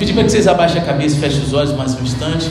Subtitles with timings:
[0.00, 2.50] pedir para que vocês abaixem a cabeça e fechem os olhos mais um instante.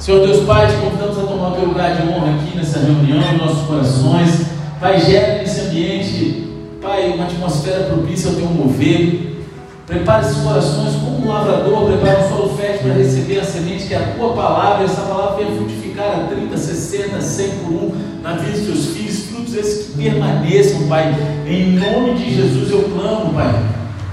[0.00, 3.22] Senhor Deus Pai, te convidamos a tomar o teu lugar de honra aqui nessa reunião,
[3.22, 4.46] em nossos corações.
[4.80, 6.48] Pai, gera nesse ambiente,
[6.82, 9.44] Pai, uma atmosfera propícia ao teu mover.
[9.86, 13.94] Prepare esses corações como um lavrador, prepara um solo fértil para receber a semente que
[13.94, 17.92] é a tua palavra, essa palavra venha frutificar a 30, 60, 100 por um
[18.22, 21.14] na vida dos teus filhos, frutos esses que permaneçam, Pai.
[21.46, 23.54] Em nome de Jesus eu clamo, Pai,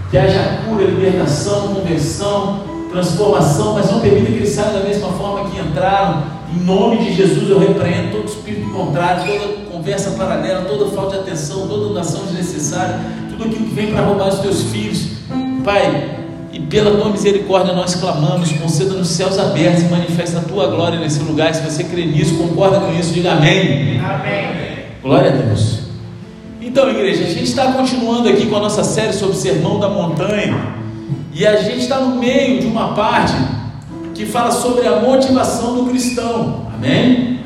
[0.10, 2.62] que haja cura, libertação, conversão,
[2.92, 6.24] transformação, mas não permita que eles saiam da mesma forma que entraram.
[6.52, 11.22] Em nome de Jesus eu repreendo todo espírito contrário, toda conversa paralela, toda falta de
[11.22, 13.00] atenção, toda doação desnecessária,
[13.30, 15.10] tudo aquilo que vem para roubar os teus filhos.
[15.64, 16.18] Pai,
[16.52, 21.00] e pela tua misericórdia nós clamamos, conceda nos céus abertos e manifesta a tua glória
[21.00, 21.54] nesse lugar.
[21.54, 24.00] Se você crê nisso, concorda com isso, diga amém.
[24.00, 24.50] Amém.
[25.04, 25.89] Glória a Deus.
[26.62, 29.88] Então, igreja, a gente está continuando aqui com a nossa série sobre o Sermão da
[29.88, 30.76] Montanha.
[31.34, 33.34] E a gente está no meio de uma parte
[34.14, 36.68] que fala sobre a motivação do cristão.
[36.74, 37.40] Amém?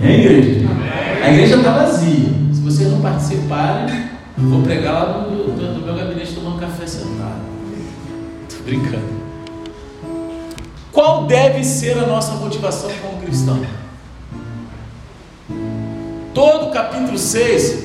[0.00, 0.66] Amém, igreja?
[0.70, 1.22] Amém.
[1.24, 2.28] A igreja está vazia.
[2.52, 7.40] Se vocês não participarem, vou pregar lá no, no, no meu gabinete tomando café sentado.
[8.48, 9.16] Estou brincando.
[10.92, 13.60] Qual deve ser a nossa motivação como cristão?
[16.36, 17.84] Todo capítulo 6,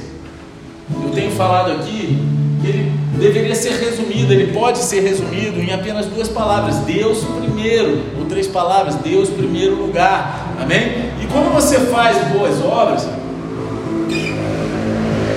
[1.06, 2.18] eu tenho falado aqui,
[2.66, 8.26] ele deveria ser resumido, ele pode ser resumido em apenas duas palavras: Deus primeiro, ou
[8.26, 10.54] três palavras: Deus primeiro lugar.
[10.62, 11.14] Amém?
[11.24, 13.08] E quando você faz boas obras,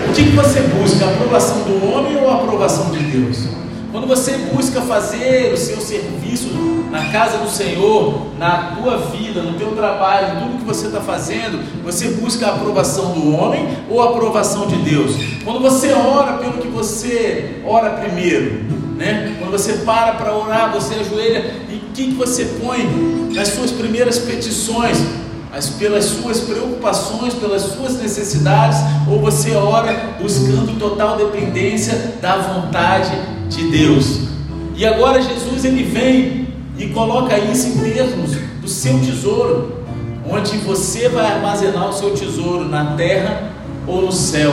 [0.09, 1.05] o que, que você busca?
[1.05, 3.47] A aprovação do homem ou a aprovação de Deus?
[3.95, 6.48] Quando você busca fazer o seu serviço
[6.91, 11.62] na casa do Senhor, na tua vida, no teu trabalho, tudo que você está fazendo,
[11.84, 15.12] você busca a aprovação do homem ou a aprovação de Deus?
[15.45, 18.64] Quando você ora pelo que você ora primeiro,
[18.97, 19.36] né?
[19.39, 23.70] Quando você para para orar, você ajoelha e o que, que você põe nas suas
[23.70, 24.98] primeiras petições?
[25.53, 28.77] Mas pelas suas preocupações, pelas suas necessidades,
[29.08, 34.21] ou você ora buscando total dependência da vontade de Deus.
[34.77, 39.85] E agora Jesus ele vem e coloca isso em termos do seu tesouro,
[40.29, 43.51] onde você vai armazenar o seu tesouro na terra
[43.87, 44.53] ou no céu.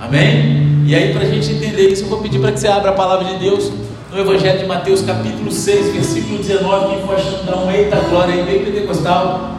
[0.00, 0.84] Amém?
[0.86, 2.94] E aí, para a gente entender isso, eu vou pedir para que você abra a
[2.94, 3.72] palavra de Deus
[4.12, 6.94] no Evangelho de Mateus, capítulo 6, versículo 19.
[6.94, 9.58] Quem for achando, dá um eita glória aí, bem pentecostal.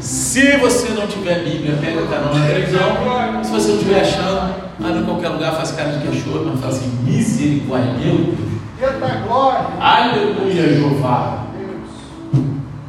[0.00, 3.44] Se você não tiver Bíblia, pega a carona na televisão.
[3.44, 6.72] Se você não estiver achando, anda em qualquer lugar, faz cara de cachorro, mas fala
[6.72, 8.56] assim: misericórdia, meu Deus.
[8.78, 9.68] Eita glória.
[9.80, 11.46] Aleluia, Jeová.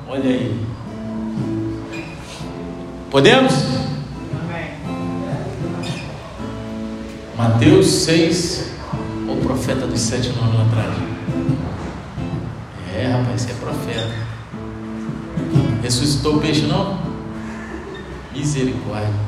[0.09, 0.67] Olha aí.
[3.09, 3.53] Podemos?
[4.43, 4.71] Amém.
[7.37, 8.71] Mateus 6,
[9.29, 10.93] o profeta dos sete lá atrás.
[12.93, 14.27] É, rapaz, você é profeta.
[15.81, 16.97] Ressuscitou o peixe, não?
[18.35, 19.26] Misericórdia.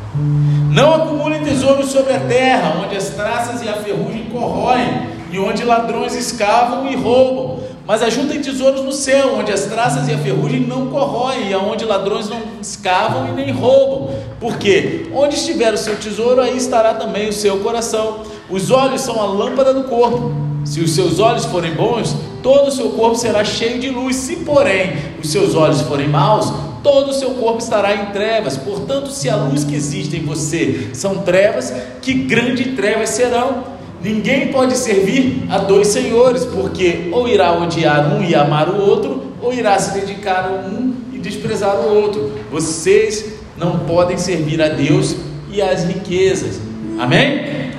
[0.71, 5.63] Não acumulem tesouros sobre a terra, onde as traças e a ferrugem corroem, e onde
[5.63, 7.59] ladrões escavam e roubam.
[7.85, 11.85] Mas ajuntem tesouros no céu, onde as traças e a ferrugem não corroem, e onde
[11.85, 14.15] ladrões não escavam e nem roubam.
[14.39, 18.21] Porque onde estiver o seu tesouro, aí estará também o seu coração.
[18.49, 20.31] Os olhos são a lâmpada do corpo.
[20.65, 24.15] Se os seus olhos forem bons, todo o seu corpo será cheio de luz.
[24.15, 26.53] Se, porém, os seus olhos forem maus,
[26.83, 28.57] todo o seu corpo estará em trevas.
[28.57, 33.79] Portanto, se a luz que existe em você são trevas, que grandes trevas serão.
[34.01, 39.33] Ninguém pode servir a dois senhores, porque ou irá odiar um e amar o outro,
[39.41, 42.31] ou irá se dedicar a um e desprezar o outro.
[42.49, 45.17] Vocês não podem servir a Deus
[45.51, 46.61] e às riquezas.
[46.97, 47.69] Amém?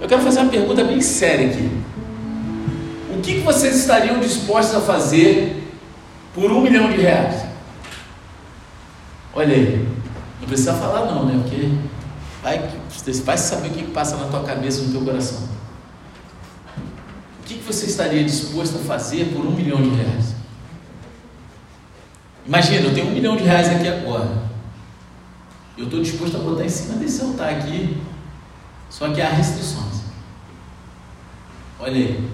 [0.00, 1.70] Eu quero fazer uma pergunta bem séria aqui.
[3.16, 5.63] O que vocês estariam dispostos a fazer
[6.34, 7.46] por um milhão de reais?
[9.32, 9.88] Olha aí,
[10.40, 11.40] não precisa falar não, né?
[11.42, 11.70] Porque
[12.42, 12.70] vai,
[13.24, 15.48] vai saber o que passa na tua cabeça, no teu coração.
[17.40, 20.34] O que, que você estaria disposto a fazer por um milhão de reais?
[22.46, 24.44] Imagina, eu tenho um milhão de reais aqui agora.
[25.76, 28.00] Eu estou disposto a botar em cima desse altar aqui.
[28.90, 30.02] Só que há restrições.
[31.80, 32.30] Olha aí.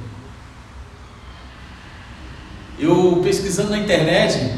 [2.80, 4.54] Eu pesquisando na internet,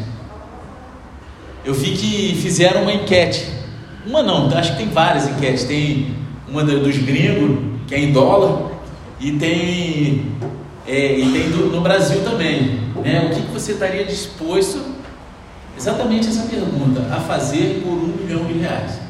[1.65, 3.47] eu vi que fizeram uma enquete.
[4.07, 5.65] Uma não, acho que tem várias enquetes.
[5.65, 6.15] Tem
[6.49, 7.59] uma dos gringos,
[7.89, 8.71] que é em dólar,
[9.21, 10.27] e tem,
[10.87, 12.81] é, e tem do, no Brasil também.
[13.03, 13.29] Né?
[13.29, 14.81] O que, que você estaria disposto,
[15.77, 19.01] exatamente essa pergunta, a fazer por um milhão de reais?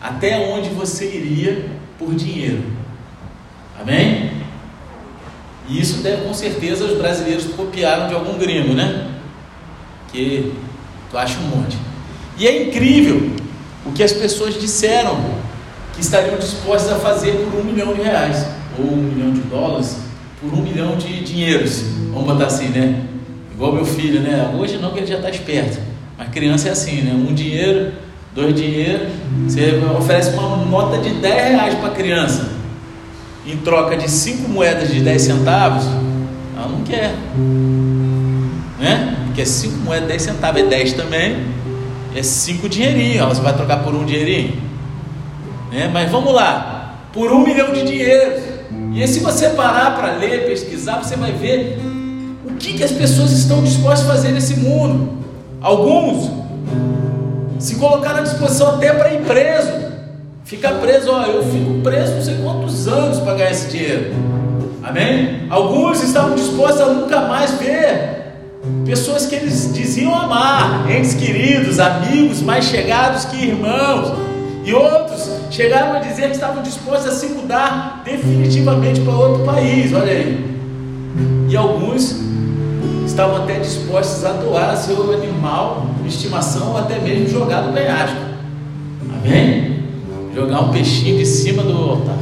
[0.00, 1.66] Até onde você iria
[1.98, 2.62] por dinheiro?
[3.80, 4.31] Amém?
[5.68, 9.08] E isso deve, com certeza, os brasileiros copiaram de algum gringo, né?
[10.12, 10.52] Que
[11.10, 11.76] tu acha um monte.
[12.38, 13.30] E é incrível
[13.86, 15.18] o que as pessoas disseram
[15.94, 18.46] que estariam dispostas a fazer por um milhão de reais,
[18.78, 19.98] ou um milhão de dólares,
[20.40, 21.82] por um milhão de dinheiros.
[22.12, 23.04] Vamos botar assim, né?
[23.54, 24.54] Igual meu filho, né?
[24.58, 25.78] Hoje não, que ele já está esperto.
[26.16, 27.12] Mas criança é assim, né?
[27.12, 27.92] Um dinheiro,
[28.34, 29.08] dois dinheiros.
[29.46, 32.61] Você oferece uma nota de 10 reais para a criança.
[33.46, 35.84] Em troca de cinco moedas de 10 centavos,
[36.56, 37.14] ela não quer.
[38.78, 39.16] Né?
[39.26, 41.46] Porque é 5 moedas de 10 centavos, é 10 também.
[42.14, 43.28] É 5 dinheirinhos.
[43.28, 44.60] Você vai trocar por um dinheirinho?
[45.72, 45.90] Né?
[45.92, 46.98] Mas vamos lá.
[47.12, 48.42] Por um milhão de dinheiros.
[48.92, 51.78] E aí, se você parar para ler, pesquisar, você vai ver
[52.44, 55.18] o que, que as pessoas estão dispostas a fazer nesse mundo.
[55.60, 56.30] Alguns
[57.58, 59.91] se colocaram à disposição até para ir preso.
[60.52, 64.12] Ficar preso, ó, eu fico preso não sei quantos anos para ganhar esse dinheiro.
[64.82, 65.46] Amém?
[65.48, 68.34] Alguns estavam dispostos a nunca mais ver
[68.84, 74.12] pessoas que eles diziam amar, entes queridos, amigos mais chegados que irmãos.
[74.62, 79.90] E outros chegaram a dizer que estavam dispostos a se mudar definitivamente para outro país.
[79.94, 80.58] Olha aí.
[81.48, 82.14] E alguns
[83.06, 88.20] estavam até dispostos a doar seu animal de estimação ou até mesmo jogar no penhasco.
[89.16, 89.71] Amém?
[90.34, 92.16] Jogar um peixinho de cima do altar.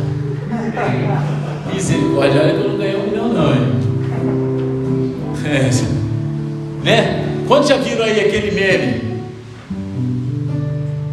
[1.72, 3.80] Misericórdia, olha que eu não ganhei um milhão não, hein?
[5.44, 5.70] É,
[6.84, 7.26] né?
[7.46, 9.20] Quantos já viram aí aquele meme?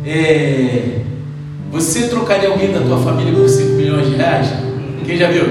[0.05, 1.01] É,
[1.71, 4.47] você trocaria alguém da tua família por 5 milhões de reais?
[5.05, 5.43] Quem já viu?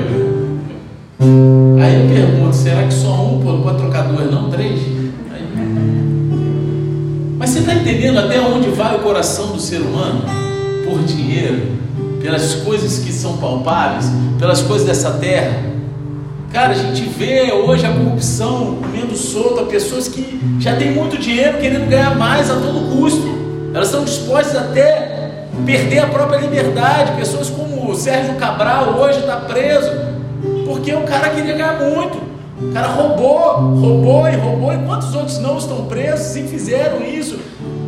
[1.81, 4.50] Aí eu pergunto, será que só um não pode trocar duas, não?
[4.50, 4.81] Três?
[5.32, 5.42] Aí...
[7.38, 10.45] Mas você está entendendo até onde vai o coração do ser humano?
[10.87, 11.77] Por dinheiro,
[12.23, 14.06] pelas coisas que são palpáveis,
[14.38, 15.65] pelas coisas dessa terra.
[16.53, 21.59] Cara, a gente vê hoje a corrupção comendo solta, pessoas que já têm muito dinheiro
[21.59, 23.27] querendo ganhar mais a todo custo.
[23.75, 27.12] Elas estão dispostas até perder a própria liberdade.
[27.17, 29.91] Pessoas como o Sérgio Cabral hoje está preso
[30.67, 32.19] porque o cara queria ganhar muito.
[32.61, 34.73] O cara roubou, roubou e roubou.
[34.73, 37.38] E quantos outros não estão presos e fizeram isso?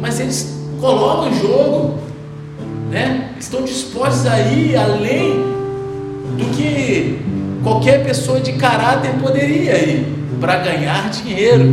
[0.00, 1.94] Mas eles colocam em jogo,
[2.90, 3.34] né?
[3.38, 5.34] Estão dispostos a ir além
[6.36, 7.18] do que
[7.62, 10.06] qualquer pessoa de caráter poderia ir
[10.40, 11.64] para ganhar dinheiro.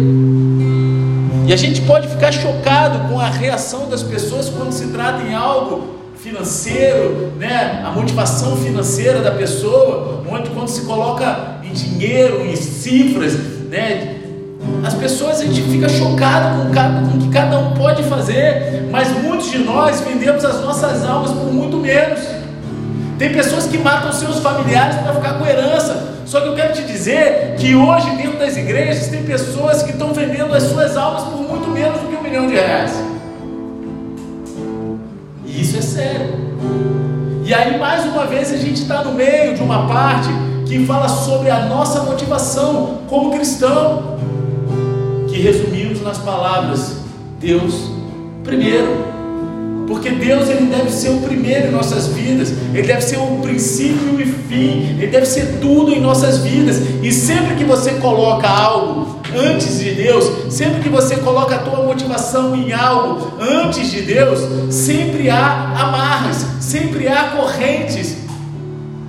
[1.47, 5.33] E a gente pode ficar chocado com a reação das pessoas quando se trata em
[5.33, 7.83] algo financeiro, né?
[7.85, 13.37] a motivação financeira da pessoa, onde quando se coloca em dinheiro, em cifras,
[13.69, 14.14] né?
[14.83, 19.49] As pessoas a gente fica chocado com, o que cada um pode fazer, mas muitos
[19.49, 22.19] de nós vendemos as nossas almas por muito menos.
[23.17, 26.15] Tem pessoas que matam seus familiares para ficar com herança.
[26.25, 30.13] Só que eu quero te dizer que hoje, dentro das igrejas, tem pessoas que estão
[30.13, 32.91] vendendo as suas almas por muito menos do que um milhão de reais.
[35.45, 36.45] E isso é sério.
[37.45, 40.29] E aí, mais uma vez, a gente está no meio de uma parte
[40.65, 44.14] que fala sobre a nossa motivação como cristão,
[45.35, 46.95] que resumimos nas palavras:
[47.39, 47.91] Deus
[48.43, 49.13] primeiro.
[49.85, 54.19] Porque Deus ele deve ser o primeiro em nossas vidas, ele deve ser o princípio
[54.19, 56.81] e fim, ele deve ser tudo em nossas vidas.
[57.03, 61.83] E sempre que você coloca algo antes de Deus, sempre que você coloca a tua
[61.83, 64.39] motivação em algo antes de Deus,
[64.73, 68.17] sempre há amarras, sempre há correntes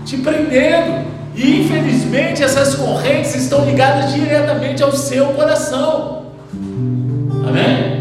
[0.04, 1.15] te prendendo.
[1.36, 6.26] E infelizmente essas correntes estão ligadas diretamente ao seu coração.
[7.46, 7.96] Amém?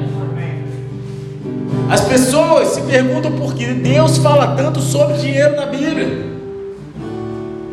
[1.90, 6.26] As pessoas se perguntam por que Deus fala tanto sobre dinheiro na Bíblia.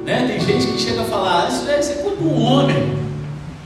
[0.04, 0.26] Né?
[0.28, 2.95] Tem gente que chega a falar, ah, isso deve ser coisa do homem.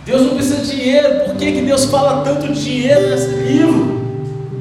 [0.05, 1.25] Deus não precisa de dinheiro.
[1.25, 3.97] Por que, que Deus fala tanto de dinheiro nesse livro?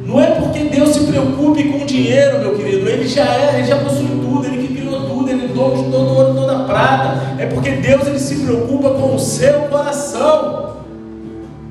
[0.05, 2.89] Não é porque Deus se preocupe com dinheiro, meu querido.
[2.89, 5.14] Ele já é, ele já possui tudo, ele que criou tudo,
[5.55, 7.35] de todo ouro, toda prata.
[7.37, 10.75] É porque Deus ele se preocupa com o seu coração.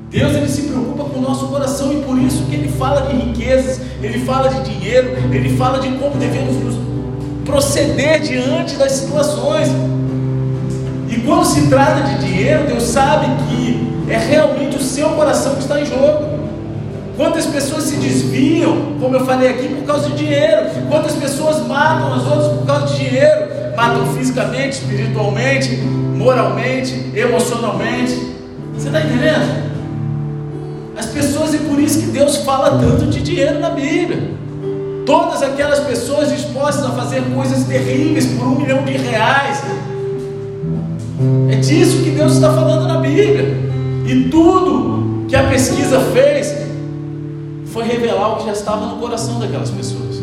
[0.09, 3.15] Deus ele se preocupa com o nosso coração e por isso que ele fala de
[3.15, 6.75] riquezas, ele fala de dinheiro, ele fala de como devemos nos
[7.43, 9.69] proceder diante das situações.
[11.09, 15.61] E quando se trata de dinheiro, Deus sabe que é realmente o seu coração que
[15.61, 16.34] está em jogo.
[17.17, 20.63] Quantas pessoas se desviam, como eu falei aqui, por causa de dinheiro?
[20.89, 23.47] Quantas pessoas matam as outras por causa de dinheiro?
[23.77, 28.35] Matam fisicamente, espiritualmente, moralmente, emocionalmente.
[28.73, 29.65] Você está entendendo?
[30.97, 34.31] As pessoas, e por isso que Deus fala tanto de dinheiro na Bíblia.
[35.05, 39.61] Todas aquelas pessoas dispostas a fazer coisas terríveis por um milhão de reais.
[41.49, 43.45] É disso que Deus está falando na Bíblia.
[44.05, 46.54] E tudo que a pesquisa fez
[47.75, 50.15] foi revelar o que já estava no coração daquelas pessoas.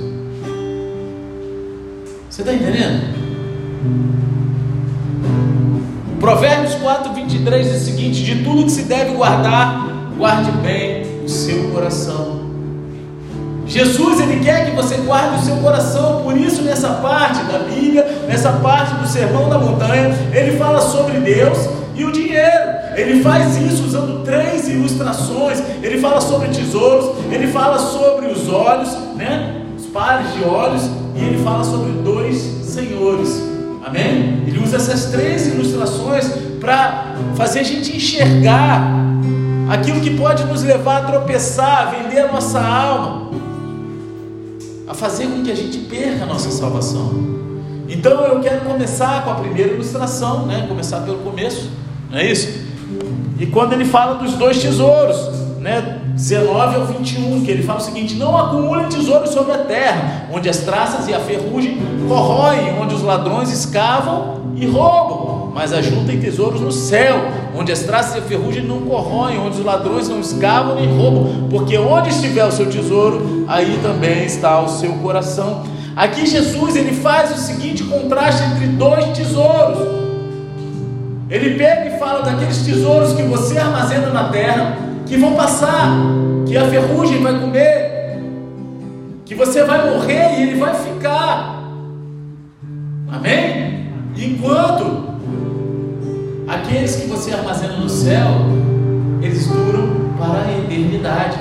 [2.31, 3.13] Você está entendendo?
[6.19, 11.29] Provérbios 4, 23 diz o seguinte: De tudo que se deve guardar, guarde bem o
[11.29, 12.41] seu coração.
[13.67, 18.25] Jesus, Ele quer que você guarde o seu coração, por isso, nessa parte da Bíblia,
[18.27, 22.71] nessa parte do Sermão da Montanha, Ele fala sobre Deus e o dinheiro.
[22.97, 25.63] Ele faz isso usando três ilustrações.
[25.83, 29.63] Ele fala sobre tesouros, ele fala sobre os olhos, né?
[29.77, 30.83] Os pares de olhos,
[31.15, 33.43] e ele fala sobre dois senhores.
[33.85, 34.45] Amém?
[34.47, 36.29] Ele usa essas três ilustrações
[36.61, 38.83] para fazer a gente enxergar
[39.71, 43.31] aquilo que pode nos levar a tropeçar, a vender a nossa alma,
[44.87, 47.33] a fazer com que a gente perca a nossa salvação.
[47.89, 50.65] Então eu quero começar com a primeira ilustração, né?
[50.69, 51.71] Começar pelo começo,
[52.13, 52.61] não é isso?
[53.41, 55.17] E quando ele fala dos dois tesouros,
[55.59, 60.27] né, 19 ao 21, que ele fala o seguinte: Não acumulem tesouros sobre a terra,
[60.31, 66.21] onde as traças e a ferrugem corroem, onde os ladrões escavam e roubam, mas ajuntem
[66.21, 67.17] tesouros no céu,
[67.57, 71.49] onde as traças e a ferrugem não corroem, onde os ladrões não escavam nem roubam,
[71.49, 75.63] porque onde estiver o seu tesouro, aí também está o seu coração.
[75.97, 80.12] Aqui Jesus ele faz o seguinte contraste entre dois tesouros.
[81.33, 85.89] Ele pega e fala daqueles tesouros que você armazena na terra, que vão passar,
[86.47, 88.19] que a ferrugem vai comer,
[89.25, 91.63] que você vai morrer e ele vai ficar.
[93.11, 93.87] Amém?
[94.15, 95.05] Enquanto
[96.47, 98.29] aqueles que você armazena no céu,
[99.23, 101.39] eles duram para a eternidade.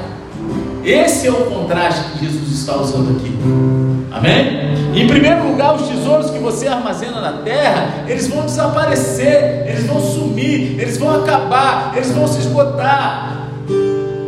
[0.83, 3.31] Esse é o contraste que Jesus está usando aqui.
[4.11, 4.71] Amém?
[4.95, 10.01] Em primeiro lugar, os tesouros que você armazena na terra, eles vão desaparecer, eles vão
[10.01, 13.47] sumir, eles vão acabar, eles vão se esgotar.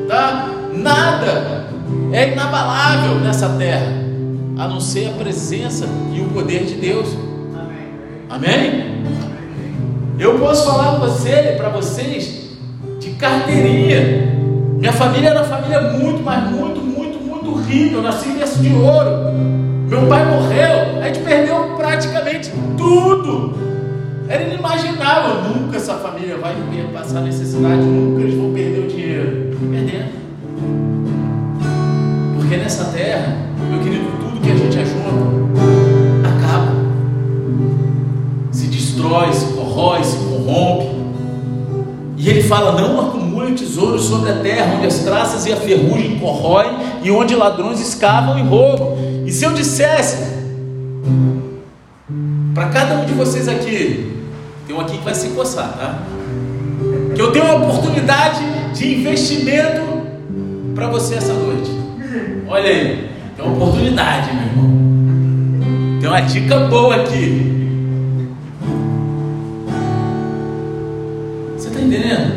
[0.07, 0.50] Tá?
[0.74, 1.65] Nada
[2.13, 3.91] é inabalável nessa terra,
[4.57, 7.10] a não ser a presença e o poder de Deus.
[8.29, 9.03] Amém?
[10.17, 12.51] Eu posso falar para você, para vocês
[13.00, 14.42] de carteirinha.
[14.83, 17.95] Minha família era uma família muito, mas muito, muito, muito rica.
[17.95, 19.31] Eu nasci berço de ouro.
[19.87, 23.53] Meu pai morreu, a gente perdeu praticamente tudo.
[24.27, 26.53] Era inimaginável, nunca essa família vai
[26.91, 29.57] passar necessidade, nunca eles vão perder o dinheiro.
[29.71, 30.11] Perdendo.
[32.35, 33.37] Porque nessa terra,
[33.69, 35.61] meu querido, tudo que a gente ajunta
[36.27, 36.73] acaba.
[38.51, 40.89] Se destrói, se corrói, se corrompe.
[42.17, 43.22] E ele fala: não acumule
[43.53, 46.72] tesouros sobre a terra, onde as traças e a ferrugem corroem
[47.03, 50.17] e onde ladrões escavam e roubam e se eu dissesse
[52.53, 54.12] para cada um de vocês aqui,
[54.67, 56.00] tem um aqui que vai se coçar, tá?
[57.15, 58.41] Que eu tenho uma oportunidade
[58.74, 60.03] de investimento
[60.75, 61.72] para você essa noite.
[62.48, 66.00] Olha aí, tem uma oportunidade, meu irmão.
[66.00, 67.51] Tem uma dica boa aqui.
[71.57, 72.32] Você está entendendo?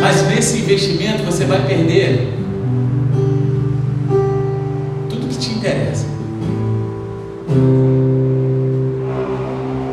[0.00, 2.40] Mas nesse investimento você vai perder
[5.60, 6.06] interessa.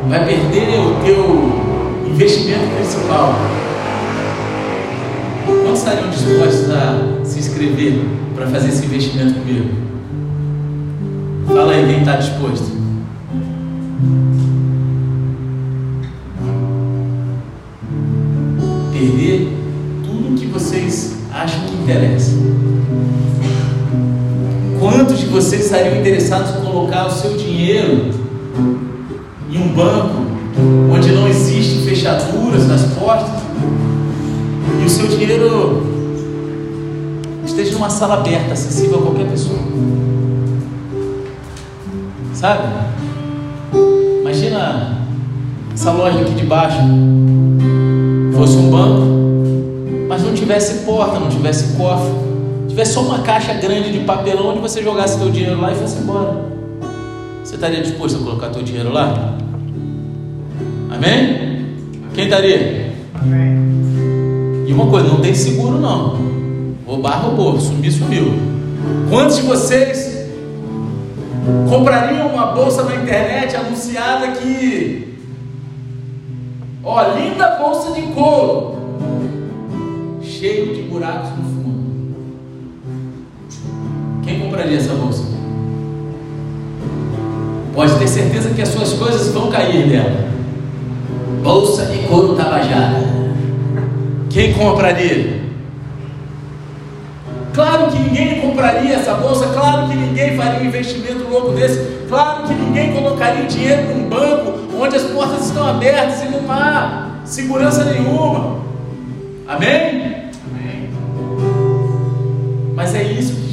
[0.08, 3.34] Vai perder o teu investimento principal.
[5.46, 8.00] Quantos estariam dispostos a se inscrever
[8.34, 9.68] para fazer esse investimento comigo?
[11.46, 12.77] Fala aí quem está disposto.
[25.48, 28.10] Vocês estariam interessados em colocar o seu dinheiro
[29.50, 30.26] em um banco
[30.92, 33.30] onde não existem fechaduras nas portas
[34.78, 35.86] e o seu dinheiro
[37.46, 39.58] esteja numa sala aberta, acessível a qualquer pessoa?
[42.34, 42.68] Sabe?
[44.20, 44.98] Imagina
[45.72, 46.76] essa loja aqui de baixo
[48.36, 49.06] fosse um banco,
[50.10, 52.27] mas não tivesse porta, não tivesse cofre
[52.78, 55.98] tivesse só uma caixa grande de papelão onde você jogasse seu dinheiro lá e fosse
[55.98, 56.44] embora,
[57.42, 59.36] você estaria disposto a colocar seu dinheiro lá?
[60.88, 61.74] Amém?
[62.14, 62.94] Quem estaria?
[63.20, 64.64] Amém.
[64.68, 66.18] E uma coisa, não tem seguro não.
[66.86, 67.60] Roubar, roubou.
[67.60, 68.32] Sumir, sumiu.
[69.10, 70.28] Quantos de vocês
[71.68, 75.18] comprariam uma bolsa na internet anunciada que,
[76.84, 78.78] ó, linda bolsa de couro,
[80.22, 81.47] cheio de buracos no?
[84.28, 85.24] Quem compraria essa bolsa?
[87.74, 90.28] Pode ter certeza que as suas coisas vão cair dela.
[91.42, 93.02] Bolsa de couro tabajara.
[94.28, 95.40] Quem compraria?
[97.54, 102.46] Claro que ninguém compraria essa bolsa, claro que ninguém faria um investimento louco desse, claro
[102.46, 107.82] que ninguém colocaria dinheiro num banco onde as portas estão abertas e não há segurança
[107.84, 108.58] nenhuma.
[109.48, 110.30] Amém?
[110.50, 110.90] Amém.
[112.76, 113.47] Mas é isso que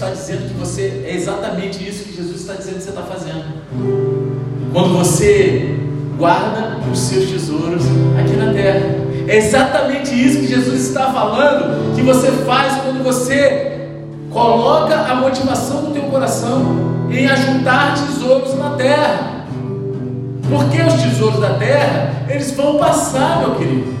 [0.00, 3.44] está dizendo que você, é exatamente isso que Jesus está dizendo que você está fazendo.
[4.72, 5.76] Quando você
[6.16, 7.82] guarda os seus tesouros
[8.18, 8.96] aqui na terra.
[9.28, 13.88] É exatamente isso que Jesus está falando que você faz quando você
[14.30, 19.44] coloca a motivação do teu coração em ajuntar tesouros na terra.
[20.48, 23.94] Porque os tesouros da terra, eles vão passar, meu querido.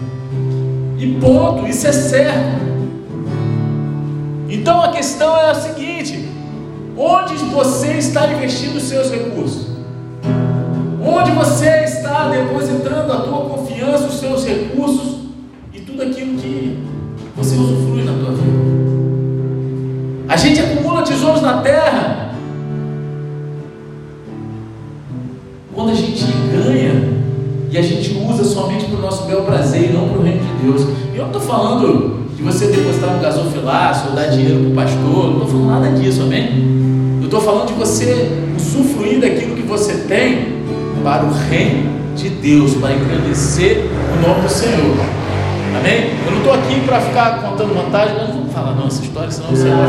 [0.98, 2.69] E ponto, isso é certo.
[4.50, 6.28] Então a questão é a seguinte:
[6.96, 9.68] onde você está investindo os seus recursos?
[11.02, 15.20] Onde você está depositando a tua confiança, os seus recursos
[15.72, 16.78] e tudo aquilo que
[17.36, 18.70] você usufrui na tua vida?
[20.28, 22.34] A gente acumula tesouros na terra
[25.72, 27.20] quando a gente ganha
[27.70, 30.40] e a gente usa somente para o nosso bel prazer e não para o reino
[30.44, 30.82] de Deus.
[31.14, 35.26] Eu não estou falando de você depositar um gasofilácio ou dar dinheiro para o pastor,
[35.26, 37.18] não estou falando nada disso, amém?
[37.20, 40.60] Eu estou falando de você usufruir daquilo que você tem
[41.04, 44.96] para o reino de Deus, para engrandecer o nome do Senhor.
[45.78, 46.12] Amém?
[46.24, 49.30] Eu não estou aqui para ficar contando vantagem, mas não vamos falar não essa história,
[49.30, 49.86] senão você vai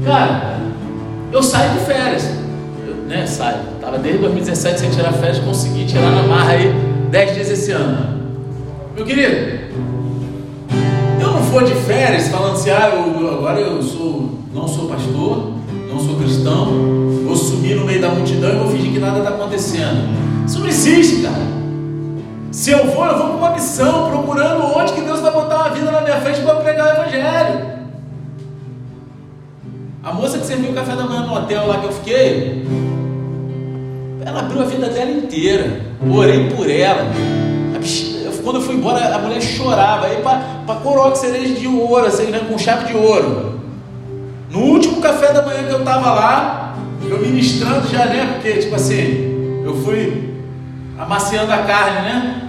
[0.00, 0.58] que Cara,
[1.30, 2.28] eu saio de férias.
[2.84, 3.58] Eu, né, saio.
[3.76, 6.74] Estava desde 2017 sem tirar férias, consegui tirar na marra aí
[7.08, 8.20] 10 dias esse ano.
[8.94, 9.62] Meu querido,
[11.52, 15.52] vou de férias falando assim, ah, eu, agora eu sou, não sou pastor,
[15.86, 16.64] não sou cristão,
[17.26, 20.08] vou sumir no meio da multidão e vou fingir que nada está acontecendo.
[20.46, 21.42] Isso não existe, cara.
[22.50, 25.68] Se eu vou, eu vou com uma missão, procurando onde que Deus vai botar uma
[25.68, 27.72] vida na minha frente para pregar o Evangelho.
[30.02, 32.66] A moça que serviu o café da manhã no hotel lá que eu fiquei,
[34.24, 35.82] ela abriu a vida dela inteira.
[36.10, 37.06] Orei por ela.
[38.42, 40.06] Quando eu fui embora, a mulher chorava.
[40.06, 40.16] Aí
[40.66, 43.60] para coroa cereja de ouro, assim, né, com chave de ouro.
[44.50, 46.74] No último café da manhã que eu estava lá,
[47.08, 48.34] eu ministrando já, né?
[48.34, 50.34] Porque, tipo assim, eu fui
[50.98, 52.48] amaciando a carne, né?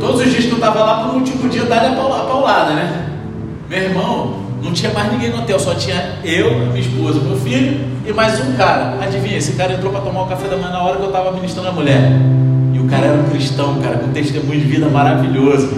[0.00, 3.10] Todos os dias que eu estava lá, no último dia, dar a paulada, né?
[3.68, 7.94] Meu irmão, não tinha mais ninguém no hotel, só tinha eu, minha esposa, meu filho
[8.06, 8.98] e mais um cara.
[9.02, 11.32] Adivinha, esse cara entrou para tomar o café da manhã na hora que eu estava
[11.32, 12.12] ministrando a mulher.
[12.94, 15.68] Cara era um cristão, cara, com testemunho de vida maravilhoso.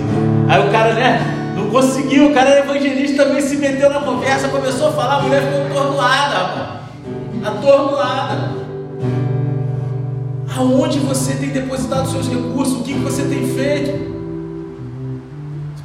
[0.49, 4.49] Aí o cara, né, não conseguiu, o cara era evangelista também, se meteu na conversa,
[4.49, 6.81] começou a falar, a mulher ficou atordoada.
[7.43, 8.51] Atordoada.
[10.59, 12.81] Aonde você tem depositado seus recursos?
[12.81, 14.15] O que você tem feito?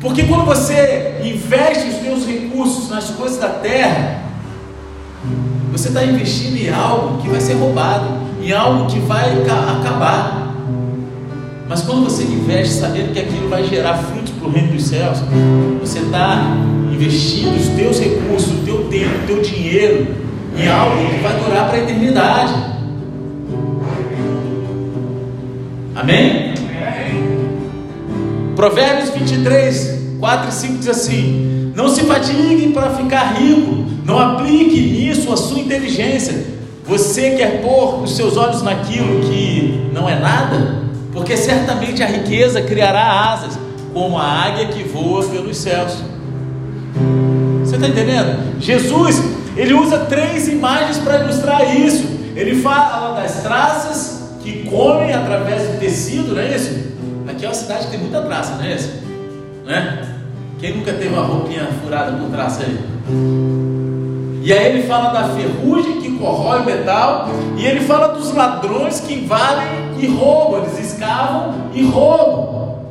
[0.01, 4.19] Porque quando você investe os seus recursos nas coisas da terra,
[5.71, 8.07] você está investindo em algo que vai ser roubado,
[8.43, 10.50] em algo que vai acabar.
[11.71, 15.19] Mas quando você investe sabendo que aquilo vai gerar frutos para o reino dos céus,
[15.79, 16.57] você está
[16.91, 20.05] investindo os teus recursos, o teu tempo, o teu dinheiro
[20.57, 22.53] em algo que vai durar para a eternidade.
[25.95, 26.55] Amém?
[28.53, 34.77] Provérbios 23, 4 e 5 diz assim: Não se fatiguem para ficar rico, não aplique
[34.77, 36.47] nisso a sua inteligência.
[36.85, 40.80] Você quer pôr os seus olhos naquilo que não é nada?
[41.11, 43.57] Porque certamente a riqueza criará asas,
[43.93, 45.97] como a águia que voa pelos céus.
[47.63, 48.59] Você está entendendo?
[48.59, 49.21] Jesus,
[49.55, 52.07] ele usa três imagens para ilustrar isso.
[52.35, 56.91] Ele fala das traças que comem através do tecido, não é isso?
[57.27, 58.91] Aqui é uma cidade que tem muita traça, não é isso?
[59.65, 60.07] Né?
[60.59, 62.79] Quem nunca teve uma roupinha furada por traça aí?
[64.43, 69.15] E aí ele fala da ferrugem corrói o metal, e ele fala dos ladrões que
[69.15, 72.85] invadem e roubam, eles escavam e roubam.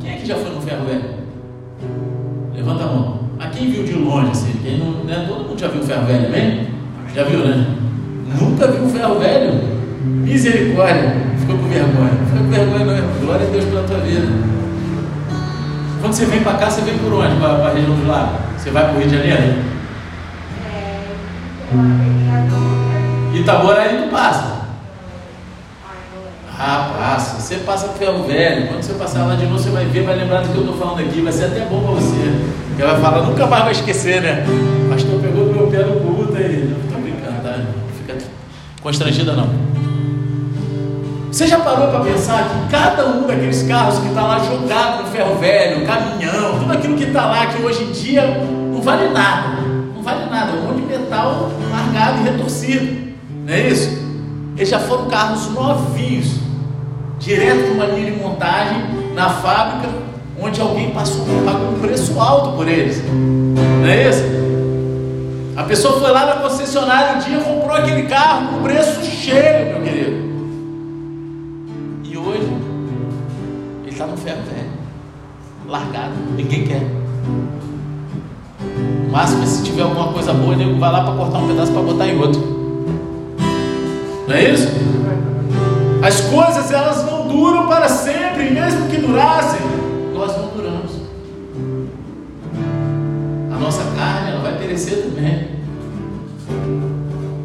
[0.00, 1.04] Quem é que já foi no ferro velho?
[2.54, 3.20] Levanta a mão.
[3.38, 4.52] A quem viu de longe assim?
[4.62, 5.24] Quem não, né?
[5.28, 6.68] Todo mundo já viu o ferro velho, bem?
[7.14, 7.66] Já viu, né?
[8.40, 9.60] Nunca viu o ferro velho?
[10.04, 11.14] Misericórdia.
[11.38, 12.10] Ficou com vergonha.
[12.26, 13.26] Ficou com vergonha, não.
[13.26, 14.26] Glória a Deus pela tua vida.
[16.00, 17.36] Quando você vem para cá, você vem por onde?
[17.36, 18.38] Para a região do lado?
[18.58, 19.73] Você vai para o Rio de Janeiro?
[23.34, 24.64] Itaboraí tu passa.
[26.58, 27.40] Ah, passa.
[27.40, 28.68] Você passa pro ferro velho.
[28.68, 30.76] Quando você passar lá de novo, você vai ver, vai lembrar do que eu estou
[30.76, 31.20] falando aqui.
[31.20, 32.54] Vai ser até bom para você.
[32.68, 34.44] Porque vai falar, nunca mais vai esquecer, né?
[34.86, 36.70] O pastor pegou meu pé no culto aí.
[36.70, 37.56] Não estou brincando, tá?
[37.58, 38.16] Não fica
[38.82, 39.74] constrangida não.
[41.34, 45.08] Você já parou para pensar que cada um daqueles carros que está lá jogado no
[45.08, 48.40] ferro velho, caminhão, tudo aquilo que está lá, que hoje em dia
[48.72, 49.63] não vale nada, não
[50.04, 53.14] vale nada, é um monte de metal largado e retorcido,
[53.46, 54.04] não é isso?
[54.56, 56.36] Eles já foram carros novinhos,
[57.18, 58.78] direto de uma linha de montagem
[59.14, 59.88] na fábrica,
[60.38, 64.22] onde alguém passou, pagou um preço alto por eles, não é isso?
[65.56, 69.82] A pessoa foi lá na concessionária um dia comprou aquele carro com preço cheio, meu
[69.82, 70.34] querido.
[72.02, 72.52] E hoje
[73.82, 74.70] ele está no ferro velho,
[75.66, 76.82] largado, ninguém quer.
[79.14, 81.82] Máximo é se tiver alguma coisa boa, ele vai lá para cortar um pedaço para
[81.82, 82.42] botar em outro.
[84.26, 84.66] Não é isso?
[86.02, 89.60] As coisas elas não duram para sempre, mesmo que durassem,
[90.12, 90.90] nós não duramos.
[93.54, 95.48] A nossa carne ela vai perecer também.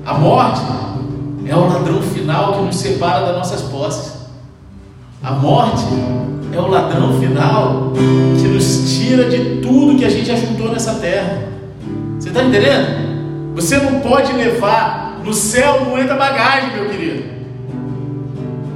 [0.07, 0.61] A morte
[1.45, 4.13] é o ladrão final que nos separa das nossas posses.
[5.21, 5.85] A morte
[6.51, 7.93] é o ladrão final
[8.41, 11.48] que nos tira de tudo que a gente ajuntou nessa terra.
[12.29, 13.55] Você está entendendo?
[13.55, 17.23] Você não pode levar no céu, não entra bagagem, meu querido.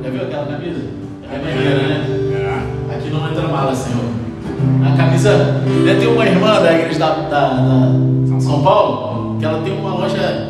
[0.04, 0.82] Já viu aquela camisa?
[1.32, 2.96] É maneira, né?
[2.96, 4.06] Aqui não entra mala, Senhor.
[4.92, 5.38] A camisa.
[5.86, 9.94] Né, tem uma irmã da igreja da, da, da São Paulo que ela tem uma
[9.98, 10.50] loja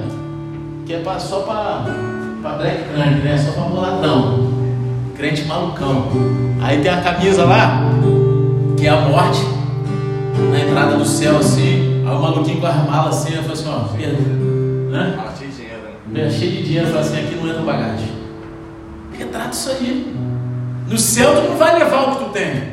[0.85, 3.37] que é pra, só para black crânio, né?
[3.37, 4.49] Só para molatão.
[5.17, 6.05] Crente malucão.
[6.61, 7.81] Aí tem a camisa lá,
[8.77, 9.45] que é a morte,
[10.49, 11.92] na entrada do céu assim.
[12.13, 14.21] Aí o maluquinho com as malas assim, eu falei assim, ó, Pedro,
[14.91, 15.19] né?
[15.36, 16.21] cheio de dinheiro, né?
[16.21, 18.08] É, cheio de dinheiro, assim, aqui não entra bagagem.
[19.17, 20.15] Retrata isso aí.
[20.88, 22.63] No céu tu não vai levar o que tu tem.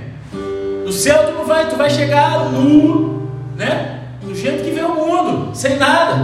[0.85, 4.01] No céu tu não vai, tu vai chegar nu, né?
[4.23, 6.17] Do jeito que vê o mundo, sem nada.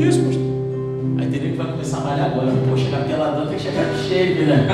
[0.00, 0.38] Isso, poxa.
[1.18, 2.50] Aí teria que vai começar a malhar agora.
[2.66, 4.66] Pô, chegar peladão tem que chegar de shape, né?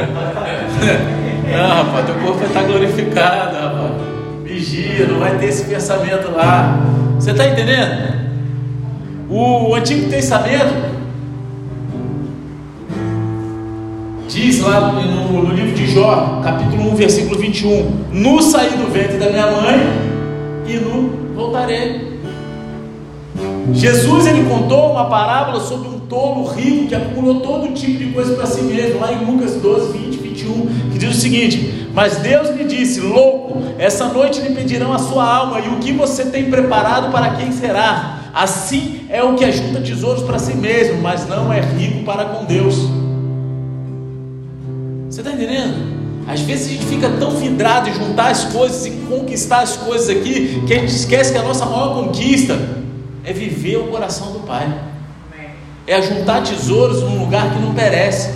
[1.51, 4.12] não, rapaz, teu corpo vai estar glorificado, rapaz.
[4.62, 6.79] Vigia, não vai ter esse pensamento lá.
[7.16, 8.12] Você está entendendo?
[9.29, 10.72] O Antigo Testamento
[14.29, 18.92] diz lá no, no, no, livro de Jó, capítulo 1, versículo 21: Nu saí do
[18.92, 19.79] ventre da minha mãe
[20.68, 22.12] e nu voltarei.
[23.72, 28.35] Jesus ele contou uma parábola sobre um tolo rico que acumulou todo tipo de coisa
[28.35, 32.51] para si mesmo, lá em Lucas 12, 20, 21, que diz o seguinte: Mas Deus
[32.51, 36.51] lhe disse, louco, essa noite lhe pedirão a sua alma, e o que você tem
[36.51, 38.19] preparado para quem será?
[38.35, 42.45] Assim é o que ajunta tesouros para si mesmo, mas não é rico para com
[42.45, 42.77] Deus.
[45.11, 45.93] Você está entendendo?
[46.27, 50.09] Às vezes a gente fica tão vidrado em juntar as coisas e conquistar as coisas
[50.09, 52.59] aqui, que a gente esquece que a nossa maior conquista
[53.25, 54.73] é viver o coração do Pai.
[55.87, 58.31] É juntar tesouros num lugar que não perece.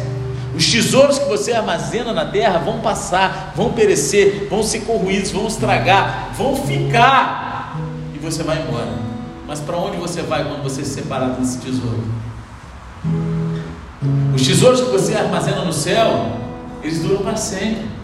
[0.56, 5.46] Os tesouros que você armazena na terra vão passar, vão perecer, vão ser corroídos, vão
[5.46, 7.76] estragar, vão ficar
[8.14, 8.88] e você vai embora.
[9.46, 12.02] Mas para onde você vai quando você se separar desse tesouro?
[14.34, 16.32] Os tesouros que você armazena no céu,
[16.82, 17.95] eles duram para sempre.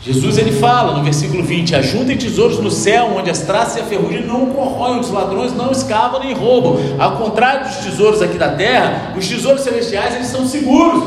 [0.00, 3.84] Jesus ele fala no versículo 20: Ajuntem tesouros no céu, onde as traças e a
[3.84, 6.76] ferrugem não corroem, os ladrões não escavam nem roubam.
[6.98, 11.02] Ao contrário dos tesouros aqui da terra, os tesouros celestiais eles são seguros.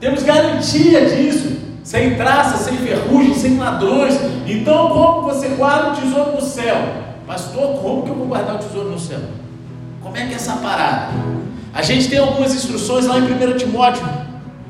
[0.00, 4.18] Temos garantia disso, sem traças, sem ferrugem, sem ladrões.
[4.46, 6.76] Então, como você guarda o tesouro no céu?
[7.26, 9.20] Pastor, como que eu vou guardar o tesouro no céu?
[10.02, 11.12] Como é que é essa parada?
[11.72, 14.02] A gente tem algumas instruções lá em 1 Timóteo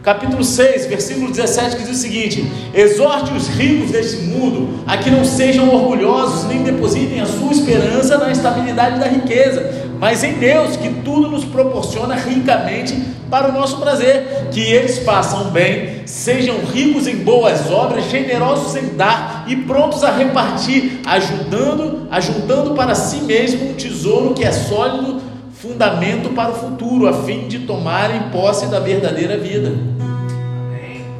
[0.03, 5.11] capítulo 6, versículo 17, que diz o seguinte: Exorte os ricos deste mundo a que
[5.11, 10.77] não sejam orgulhosos, nem depositem a sua esperança na estabilidade da riqueza, mas em Deus,
[10.77, 12.95] que tudo nos proporciona ricamente
[13.31, 18.97] para o nosso prazer, que eles façam bem, sejam ricos em boas obras, generosos em
[18.97, 25.30] dar e prontos a repartir, ajudando, ajuntando para si mesmo um tesouro que é sólido
[25.61, 29.73] fundamento para o futuro, a fim de tomarem posse da verdadeira vida.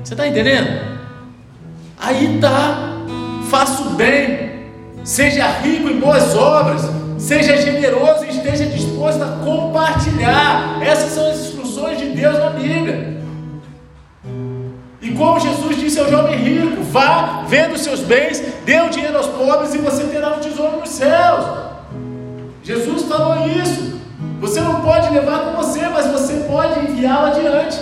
[0.03, 0.81] Você está entendendo?
[1.99, 2.95] Aí tá,
[3.51, 4.71] faça o bem,
[5.05, 10.79] seja rico em boas obras, seja generoso e esteja disposto a compartilhar.
[10.83, 13.21] Essas são as instruções de Deus na Bíblia.
[15.03, 19.19] E como Jesus disse ao jovem rico: vá, venda os seus bens, dê o dinheiro
[19.19, 21.45] aos pobres e você terá um tesouro nos céus.
[22.63, 24.00] Jesus falou isso.
[24.41, 27.79] Você não pode levar com você, mas você pode enviá-lo adiante.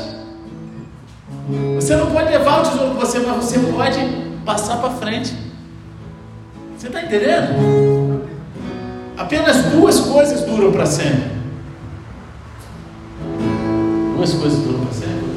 [1.77, 3.99] Você não pode levar o tesouro com você, mas você pode
[4.45, 5.35] passar para frente.
[6.77, 8.29] Você está entendendo?
[9.17, 11.31] Apenas duas coisas duram para sempre.
[14.17, 15.29] Duas coisas duram para sempre.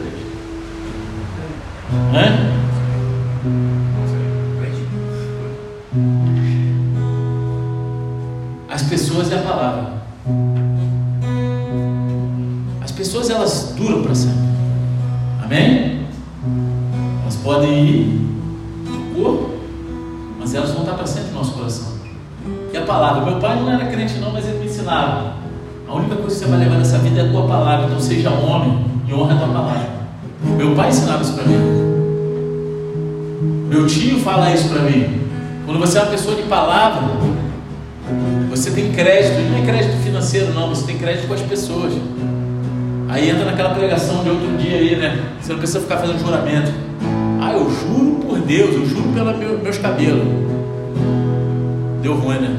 [2.14, 2.52] Hã?
[8.70, 10.01] As pessoas é a palavra.
[13.32, 14.38] Elas duram para sempre.
[15.44, 16.06] Amém?
[17.22, 18.28] Elas podem ir
[18.86, 19.52] do corpo,
[20.40, 21.92] mas elas vão estar para sempre no nosso coração.
[22.74, 25.34] E a palavra, meu pai não era crente não, mas ele me ensinava.
[25.88, 27.88] A única coisa que você vai levar nessa vida é a tua palavra.
[27.88, 29.90] Então seja homem e honra a tua palavra.
[30.58, 31.92] Meu pai ensinava isso para mim.
[33.68, 35.22] Meu tio fala isso para mim.
[35.66, 37.02] Quando você é uma pessoa de palavra,
[38.50, 41.94] você tem crédito, não é crédito financeiro não, você tem crédito com as pessoas.
[43.12, 45.22] Aí entra naquela pregação de outro dia aí, né?
[45.42, 46.72] Você não precisa ficar fazendo juramento.
[47.42, 50.26] Ah, eu juro por Deus, eu juro pelos meu, meus cabelos.
[52.02, 52.58] Deu ruim, né?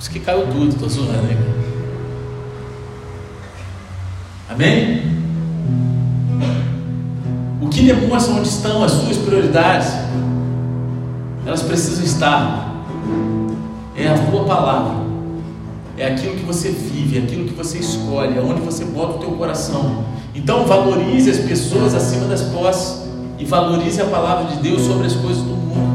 [0.00, 1.36] Isso que caiu tudo, tô zoando, né?
[4.48, 5.02] Amém?
[7.60, 9.92] O que demonstra onde estão as suas prioridades?
[11.44, 12.72] Elas precisam estar.
[13.94, 15.03] É a tua palavra.
[15.96, 19.18] É aquilo que você vive, é aquilo que você escolhe, é onde você bota o
[19.18, 20.04] teu coração.
[20.34, 23.04] Então valorize as pessoas acima das posses
[23.38, 25.94] e valorize a palavra de Deus sobre as coisas do mundo.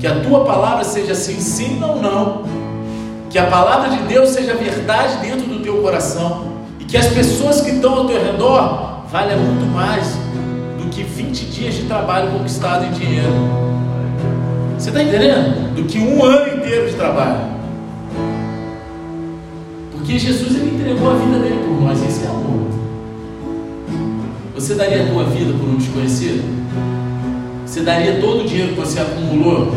[0.00, 2.42] Que a tua palavra seja assim, sim, não, não.
[3.30, 6.54] Que a palavra de Deus seja verdade dentro do teu coração.
[6.80, 10.16] E que as pessoas que estão ao teu redor valham muito mais
[10.78, 13.32] do que 20 dias de trabalho conquistado em dinheiro.
[14.76, 15.74] Você está entendendo?
[15.76, 17.53] Do que um ano inteiro de trabalho.
[20.04, 22.68] Porque Jesus ele entregou a vida dele por nós, esse é amor.
[24.54, 26.44] Você daria a tua vida por um desconhecido?
[27.64, 29.74] Você daria todo o dinheiro que você acumulou?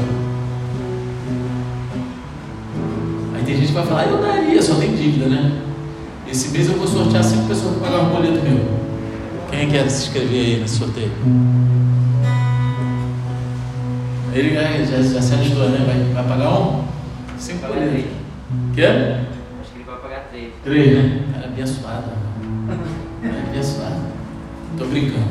[3.36, 5.62] Aí tem gente que vai falar, eu daria, só tem dívida, né?
[6.30, 8.66] Esse mês eu vou sortear cinco pessoas para pagar um boleto meu.
[9.50, 11.12] Quem quer se inscrever aí nesse sorteio?
[14.34, 15.86] Ele já, já, já se alistou, né?
[15.88, 16.84] Vai, vai pagar um?
[17.40, 18.04] Cinco boletos.
[18.76, 19.37] Quer?
[20.38, 20.94] Acho que ele vai pagar três.
[20.94, 21.24] Três, né?
[21.34, 22.12] Cara abençoado.
[23.22, 24.02] Cara abençoado.
[24.78, 25.26] Tô brincando.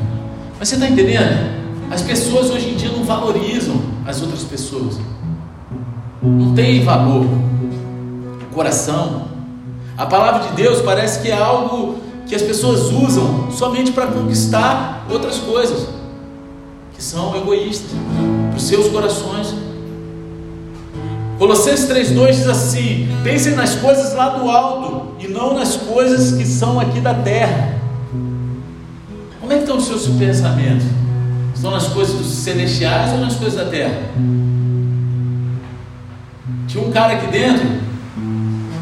[0.59, 1.57] Mas você está entendendo?
[1.91, 4.99] As pessoas hoje em dia não valorizam as outras pessoas.
[6.23, 7.27] Não tem valor.
[8.53, 9.29] Coração.
[9.97, 15.07] A palavra de Deus parece que é algo que as pessoas usam somente para conquistar
[15.09, 15.89] outras coisas,
[16.95, 17.93] que são egoístas,
[18.51, 19.55] para os seus corações.
[21.39, 26.47] Colossenses 3,2 diz assim: pensem nas coisas lá do alto e não nas coisas que
[26.47, 27.77] são aqui da terra.
[29.41, 30.87] Como é que estão os seus pensamentos?
[31.55, 34.01] Estão nas coisas celestiais ou nas coisas da terra?
[36.67, 37.67] Tinha um cara aqui dentro,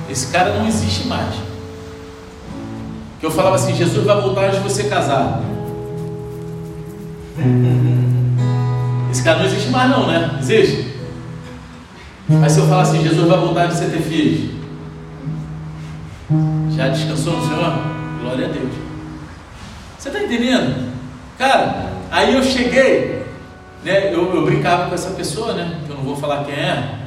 [0.09, 1.35] esse cara não existe mais.
[3.19, 5.43] Que eu falava assim: Jesus vai voltar antes de você casar.
[9.11, 10.39] Esse cara não existe mais, não, né?
[10.41, 10.94] Existe?
[12.29, 14.51] Mas se eu falar assim: Jesus vai voltar de você ter filhos.
[16.71, 17.79] Já descansou no Senhor?
[18.21, 18.73] Glória a Deus.
[19.99, 20.93] Você está entendendo?
[21.39, 23.23] Cara, aí eu cheguei,
[23.85, 24.13] né?
[24.13, 25.81] Eu, eu brincava com essa pessoa, né?
[25.87, 26.99] Que eu não vou falar quem é.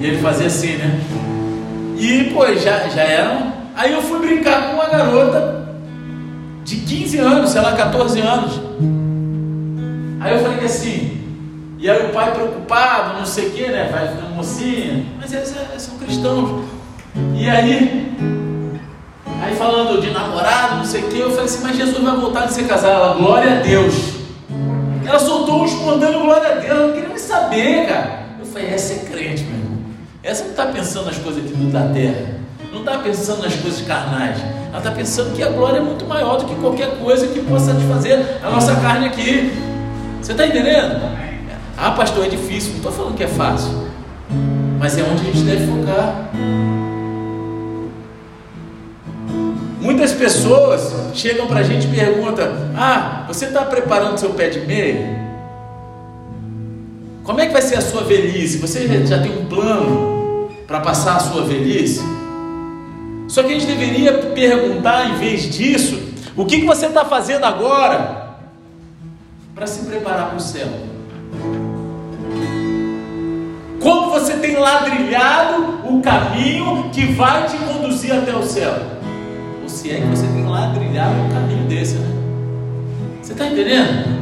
[0.00, 0.98] E ele fazia assim, né?
[1.98, 3.52] E, pô, já, já era.
[3.76, 5.74] Aí eu fui brincar com uma garota
[6.64, 8.60] de 15 anos, sei lá, 14 anos.
[10.20, 11.19] Aí eu falei assim,
[11.80, 13.88] e aí o pai preocupado, não sei o que, né?
[13.90, 16.66] Vai ficando mocinha, mas eles, eles são cristãos.
[17.34, 18.14] E aí,
[19.42, 22.44] aí falando de namorado, não sei o que, eu falei assim, mas Jesus vai voltar
[22.44, 22.92] de ser casado.
[22.92, 23.94] Ela, glória a Deus.
[25.06, 28.26] Ela soltou um espontâneo glória a Deus, eu não queria nem saber, cara.
[28.38, 29.78] Eu falei, essa é crente, meu irmão.
[30.22, 32.40] Essa não está pensando nas coisas aqui da terra.
[32.70, 34.38] Não está pensando nas coisas carnais.
[34.68, 37.72] Ela está pensando que a glória é muito maior do que qualquer coisa que possa
[37.72, 39.50] satisfazer a nossa carne aqui.
[40.20, 41.29] Você está entendendo?
[41.82, 42.72] Ah, pastor, é difícil.
[42.72, 43.72] Não estou falando que é fácil.
[44.78, 46.30] Mas é onde a gente deve focar.
[49.80, 54.60] Muitas pessoas chegam para a gente e perguntam: Ah, você está preparando seu pé de
[54.60, 55.18] meia?
[57.24, 58.58] Como é que vai ser a sua velhice?
[58.58, 62.02] Você já tem um plano para passar a sua velhice?
[63.26, 65.98] Só que a gente deveria perguntar, em vez disso,
[66.36, 68.36] o que, que você está fazendo agora
[69.54, 70.68] para se preparar para o céu?
[73.80, 78.74] Como você tem ladrilhado o caminho que vai te conduzir até o céu?
[79.62, 82.08] Ou se é que você tem ladrilhado um caminho desse, né?
[83.22, 84.20] Você está entendendo?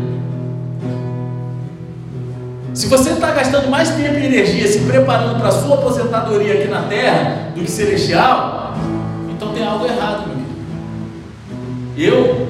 [2.73, 6.69] Se você está gastando mais tempo e energia se preparando para a sua aposentadoria aqui
[6.69, 8.75] na terra do que celestial,
[9.29, 10.37] então tem algo errado, meu
[11.97, 12.17] querido.
[12.17, 12.49] Eu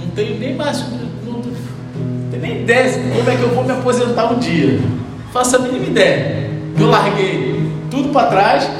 [0.00, 0.78] não tenho nem mais.
[0.80, 1.42] Não
[2.30, 4.80] tenho nem ideia de como é que eu vou me aposentar um dia.
[5.32, 6.50] Faço a mínima ideia.
[6.78, 8.70] Eu larguei tudo para trás,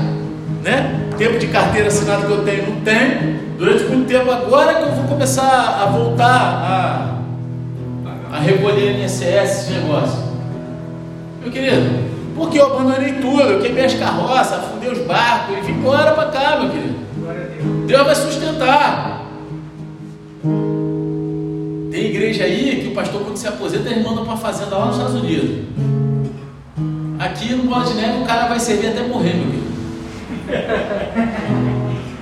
[0.63, 1.09] né?
[1.17, 3.39] Tempo de carteira assinada que eu tenho, não tenho.
[3.59, 7.21] Durante muito tempo, agora que eu vou começar a voltar
[8.33, 10.23] a, a recolher INSS, esse negócio.
[11.43, 12.05] Meu querido,
[12.37, 16.31] porque eu abandonei tudo, eu queimei as carroças, afundei os barcos e vim embora para
[16.31, 16.99] cá, meu querido.
[17.87, 19.27] Deus vai sustentar.
[21.91, 24.97] Tem igreja aí que o pastor, quando se aposenta, ele manda para fazenda lá nos
[24.97, 25.67] Estados Unidos.
[27.19, 29.69] Aqui no Bola de Neve, o cara vai servir até morrer, meu querido.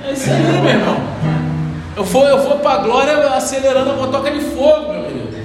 [0.06, 0.96] É isso aí, meu irmão.
[1.96, 5.36] Eu vou, eu vou para a glória acelerando a motoca de fogo, meu querido.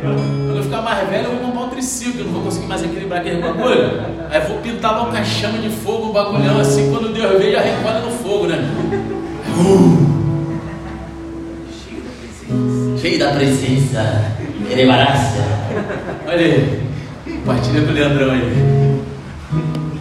[0.00, 2.82] Quando eu ficar mais velho, eu vou comprar um triciclo, eu não vou conseguir mais
[2.82, 4.00] equilibrar aquele bagulho.
[4.30, 7.60] Aí vou pintar lá uma chama de fogo, um bagulhão assim, quando Deus vê, já
[7.60, 8.58] recolhe no fogo, né?
[9.58, 10.08] Uh.
[12.98, 14.32] Cheio da presença.
[14.70, 15.42] Erebarácia.
[16.26, 16.87] Olha aí.
[17.44, 19.02] Compartilha com o Leandrão aí.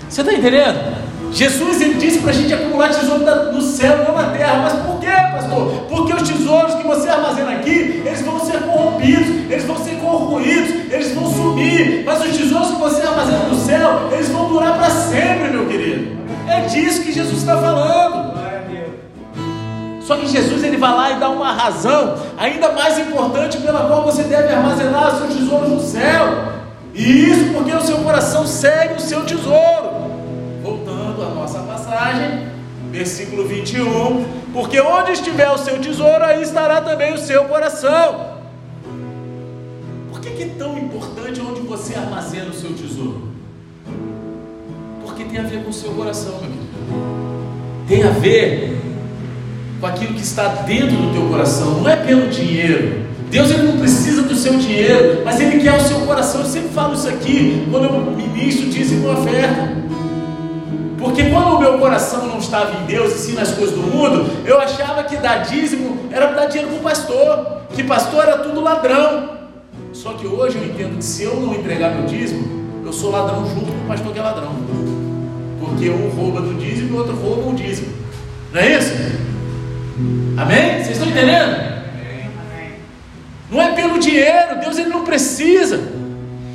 [0.10, 0.98] Você está entendendo?
[1.32, 4.60] Jesus ele disse para a gente acumular tesouro no céu, não na terra.
[4.64, 5.86] Mas por quê, pastor?
[5.90, 10.92] Porque os tesouros que você armazena aqui, eles vão ser corrompidos, eles vão ser corroídos,
[10.92, 12.04] eles vão sumir.
[12.06, 16.18] Mas os tesouros que você armazena no céu, eles vão durar para sempre, meu querido.
[16.48, 18.38] É disso que Jesus está falando.
[20.02, 24.06] Só que Jesus ele vai lá e dá uma razão ainda mais importante pela qual
[24.06, 26.56] você deve armazenar seus tesouros no céu.
[26.98, 30.08] E isso porque o seu coração segue o seu tesouro.
[30.64, 32.48] Voltando à nossa passagem,
[32.92, 34.26] versículo 21.
[34.52, 38.38] Porque onde estiver o seu tesouro, aí estará também o seu coração.
[40.10, 43.30] Por que, é tão importante onde você armazena o seu tesouro?
[45.06, 46.68] Porque tem a ver com o seu coração, meu querido.
[47.88, 48.82] Tem a ver
[49.80, 53.06] com aquilo que está dentro do teu coração, não é pelo dinheiro.
[53.30, 55.97] Deus ele não precisa do seu dinheiro, mas Ele quer o seu
[56.28, 56.42] coração.
[56.42, 59.78] Eu sempre falo isso aqui quando eu ministro dízimo oferta.
[60.98, 64.30] Porque quando o meu coração não estava em Deus e sim nas coisas do mundo,
[64.46, 68.62] eu achava que dar dízimo era dar dinheiro para o pastor, que pastor era tudo
[68.62, 69.38] ladrão.
[69.94, 73.46] Só que hoje eu entendo que se eu não entregar meu dízimo, eu sou ladrão
[73.48, 74.56] junto com o pastor que é ladrão.
[75.60, 77.94] Porque um rouba do dízimo e o outro rouba o dízimo.
[78.52, 78.94] Não é isso?
[80.38, 80.84] Amém?
[80.84, 81.78] Vocês estão entendendo?
[83.50, 85.97] Não é pelo dinheiro, Deus ele não precisa.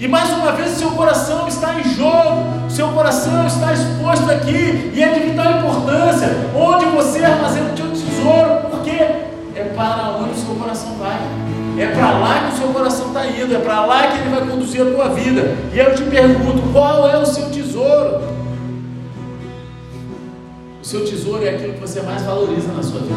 [0.03, 5.01] E mais uma vez seu coração está em jogo, seu coração está exposto aqui, e
[5.01, 10.35] é de vital importância onde você armazena o seu tesouro, porque é para onde o
[10.35, 11.17] seu coração vai.
[11.79, 14.45] É para lá que o seu coração está indo, é para lá que ele vai
[14.45, 15.57] conduzir a tua vida.
[15.73, 18.23] E eu te pergunto, qual é o seu tesouro?
[20.83, 23.15] O seu tesouro é aquilo que você mais valoriza na sua vida.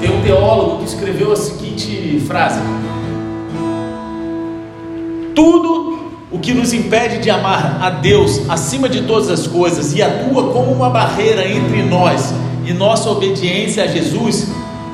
[0.00, 2.60] Tem um teólogo que escreveu a seguinte frase:
[5.40, 5.98] Tudo
[6.30, 10.52] o que nos impede de amar a Deus acima de todas as coisas e atua
[10.52, 12.34] como uma barreira entre nós
[12.66, 14.48] e nossa obediência a Jesus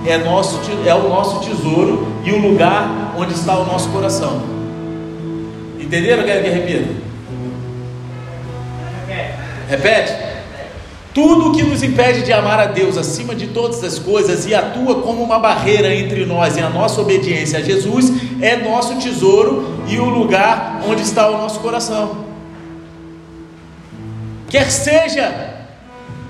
[0.06, 4.40] é, nosso, é o nosso tesouro e o lugar onde está o nosso coração.
[5.80, 6.22] Entenderam?
[6.22, 6.94] Quero que repita?
[9.68, 10.12] Repete.
[11.16, 14.54] Tudo o que nos impede de amar a Deus acima de todas as coisas e
[14.54, 19.82] atua como uma barreira entre nós e a nossa obediência a Jesus é nosso tesouro
[19.88, 22.26] e o lugar onde está o nosso coração.
[24.50, 25.54] Quer seja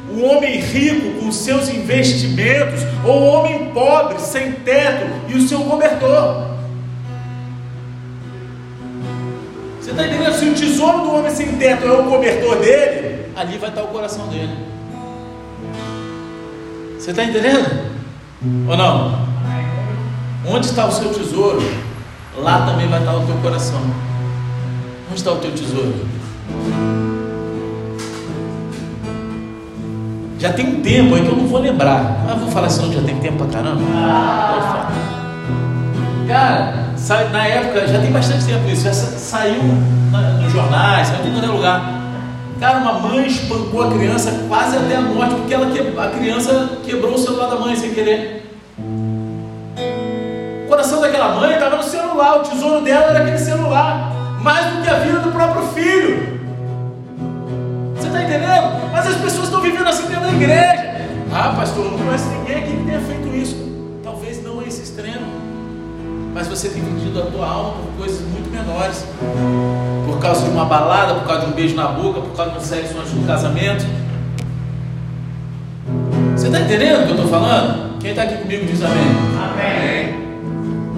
[0.09, 5.63] o homem rico com seus investimentos ou o homem pobre, sem teto e o seu
[5.65, 6.47] cobertor.
[9.81, 10.33] Você está entendendo?
[10.33, 13.89] Se o tesouro do homem sem teto é o cobertor dele, ali vai estar o
[13.89, 14.76] coração dele.
[16.99, 17.69] Você está entendendo?
[18.69, 19.19] Ou não?
[20.49, 21.63] Onde está o seu tesouro?
[22.37, 23.81] Lá também vai estar o teu coração.
[25.09, 26.07] Onde está o teu tesouro?
[30.39, 32.25] Já tem um tempo aí que eu não vou lembrar.
[32.27, 33.81] Mas vou falar assim, já tem tempo pra caramba.
[36.29, 36.87] Cara,
[37.33, 39.63] na época, já tem bastante tempo isso, já saiu
[40.43, 41.96] nos jornais, saiu em todo lugar.
[42.59, 46.79] Cara, uma mãe espancou a criança quase até a morte, porque ela que, a criança
[46.85, 48.51] quebrou o celular da mãe sem querer.
[50.65, 54.83] O coração daquela mãe estava no celular, o tesouro dela era aquele celular, mais do
[54.83, 56.41] que a vida do próprio filho.
[57.95, 58.91] Você está entendendo?
[58.91, 60.97] Mas as pessoas estão vivendo assim dentro da igreja.
[61.33, 63.66] Ah, pastor, não conhece ninguém aqui que tenha feito isso.
[66.37, 69.07] Mas você tem vendido a tua alma por coisas muito menores
[70.05, 72.59] por causa de uma balada, por causa de um beijo na boca, por causa de
[72.59, 73.87] um sexo antes do casamento.
[76.37, 77.99] Você está entendendo o que eu estou falando?
[78.01, 79.07] Quem está aqui comigo diz amém.
[79.51, 80.27] Amém.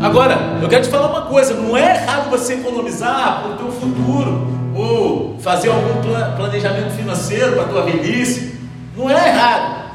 [0.02, 3.70] Agora, eu quero te falar uma coisa: não é errado você economizar para o teu
[3.70, 6.02] futuro ou fazer algum
[6.36, 8.58] planejamento financeiro para a tua velhice.
[8.96, 9.92] Não é errado.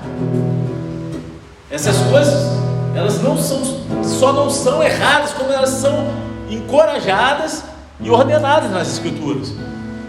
[1.70, 2.63] Essas coisas,
[2.96, 3.62] elas não são,
[4.04, 6.08] só não são erradas, como elas são
[6.50, 7.64] encorajadas
[8.00, 9.54] e ordenadas nas Escrituras.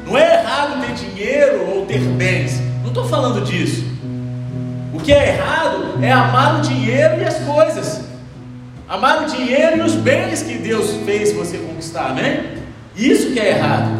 [0.06, 2.60] Não é errado ter dinheiro ou ter bens.
[2.82, 3.84] Não estou falando disso.
[4.92, 8.02] O que é errado é amar o dinheiro e as coisas.
[8.88, 12.62] Amar o dinheiro e os bens que Deus fez você conquistar, amém?
[12.94, 13.90] Isso que é errado.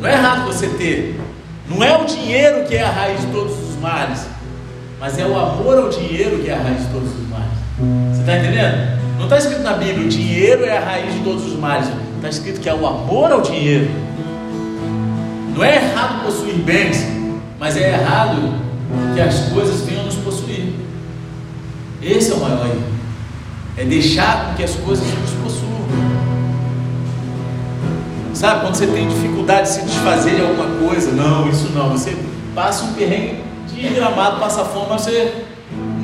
[0.00, 1.20] Não é errado você ter.
[1.68, 4.26] Não é o dinheiro que é a raiz de todos os males,
[4.98, 7.47] mas é o amor ao dinheiro que é a raiz de todos os males.
[7.78, 8.98] Você está entendendo?
[9.18, 11.88] Não está escrito na Bíblia, o dinheiro é a raiz de todos os males.
[12.16, 13.88] Está escrito que é o amor ao dinheiro.
[15.54, 17.06] Não é errado possuir bens,
[17.58, 18.54] mas é errado
[19.14, 20.74] que as coisas venham nos possuir.
[22.02, 22.82] Esse é o maior erro.
[23.76, 25.78] É deixar que as coisas nos possuam.
[28.34, 31.90] Sabe, quando você tem dificuldade de se desfazer de alguma coisa, não, isso não.
[31.90, 32.16] Você
[32.54, 35.44] passa um perrengue de gramado, passa fome, mas você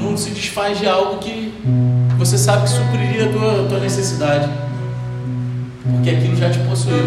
[0.05, 1.53] não se desfaz de algo que
[2.19, 4.49] você sabe que supriria a tua, a tua necessidade.
[5.91, 7.05] Porque aquilo já te possuiu.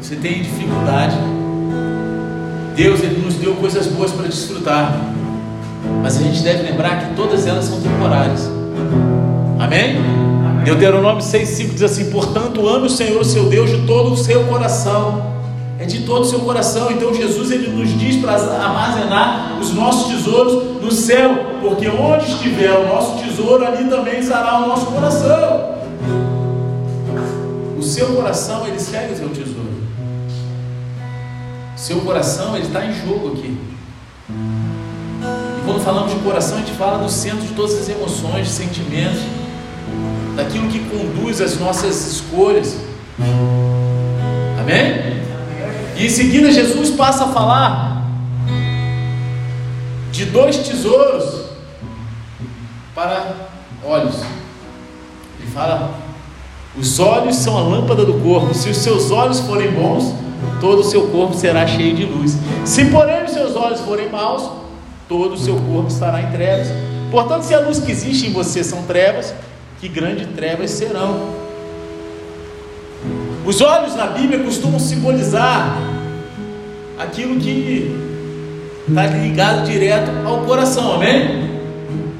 [0.00, 1.16] Você tem dificuldade.
[2.76, 5.00] Deus ele nos deu coisas boas para desfrutar.
[6.02, 8.50] Mas a gente deve lembrar que todas elas são temporárias.
[9.58, 9.98] Amém?
[9.98, 10.64] Amém.
[10.64, 15.33] Deuteronômio 6,5 diz assim: Portanto, ame o Senhor seu Deus de todo o seu coração.
[15.78, 16.90] É de todo o seu coração.
[16.90, 22.72] Então Jesus ele nos diz para armazenar os nossos tesouros no céu, porque onde estiver
[22.72, 25.74] o nosso tesouro, ali também estará o nosso coração.
[27.78, 29.74] O seu coração ele segue o seu tesouro.
[31.76, 33.58] Seu coração ele está em jogo aqui.
[34.30, 39.20] E quando falamos de coração, a gente fala do centro de todas as emoções, sentimentos,
[40.36, 42.76] daquilo que conduz as nossas escolhas.
[44.58, 45.13] Amém?
[46.04, 48.04] Em seguida Jesus passa a falar
[50.12, 51.46] de dois tesouros
[52.94, 53.36] para
[53.82, 54.16] olhos.
[55.40, 55.94] Ele fala:
[56.76, 58.52] os olhos são a lâmpada do corpo.
[58.52, 60.14] Se os seus olhos forem bons,
[60.60, 62.36] todo o seu corpo será cheio de luz.
[62.66, 64.50] Se porém os seus olhos forem maus,
[65.08, 66.68] todo o seu corpo estará em trevas.
[67.10, 69.32] Portanto, se a luz que existe em você são trevas,
[69.80, 71.32] que grandes trevas serão.
[73.46, 75.93] Os olhos na Bíblia costumam simbolizar
[76.98, 77.94] aquilo que
[78.88, 81.50] está ligado direto ao coração, amém?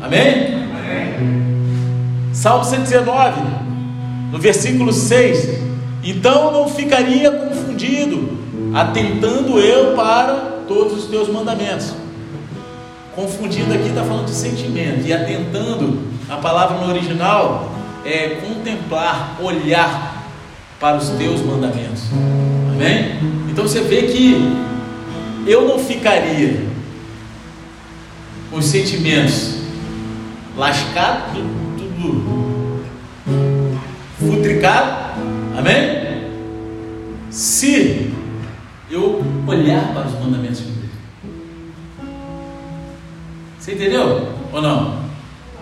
[0.03, 0.55] Amém?
[0.75, 1.35] amém?
[2.33, 3.41] Salmo 119,
[4.33, 5.49] no versículo 6:
[6.03, 8.39] Então não ficaria confundido,
[8.75, 10.35] atentando eu para
[10.67, 11.95] todos os teus mandamentos.
[13.15, 17.71] Confundido aqui está falando de sentimento, e atentando, a palavra no original
[18.05, 20.25] é contemplar, olhar
[20.81, 22.03] para os teus mandamentos.
[22.75, 23.44] Amém?
[23.55, 24.53] Então você vê que
[25.47, 26.61] eu não ficaria
[28.51, 29.59] com os sentimentos
[30.57, 31.41] lascados,
[31.79, 32.83] tudo
[34.19, 35.21] futricado,
[35.57, 36.33] amém?
[37.31, 38.13] Se
[38.91, 40.91] eu olhar para os mandamentos de Deus.
[43.61, 44.99] Você entendeu ou não?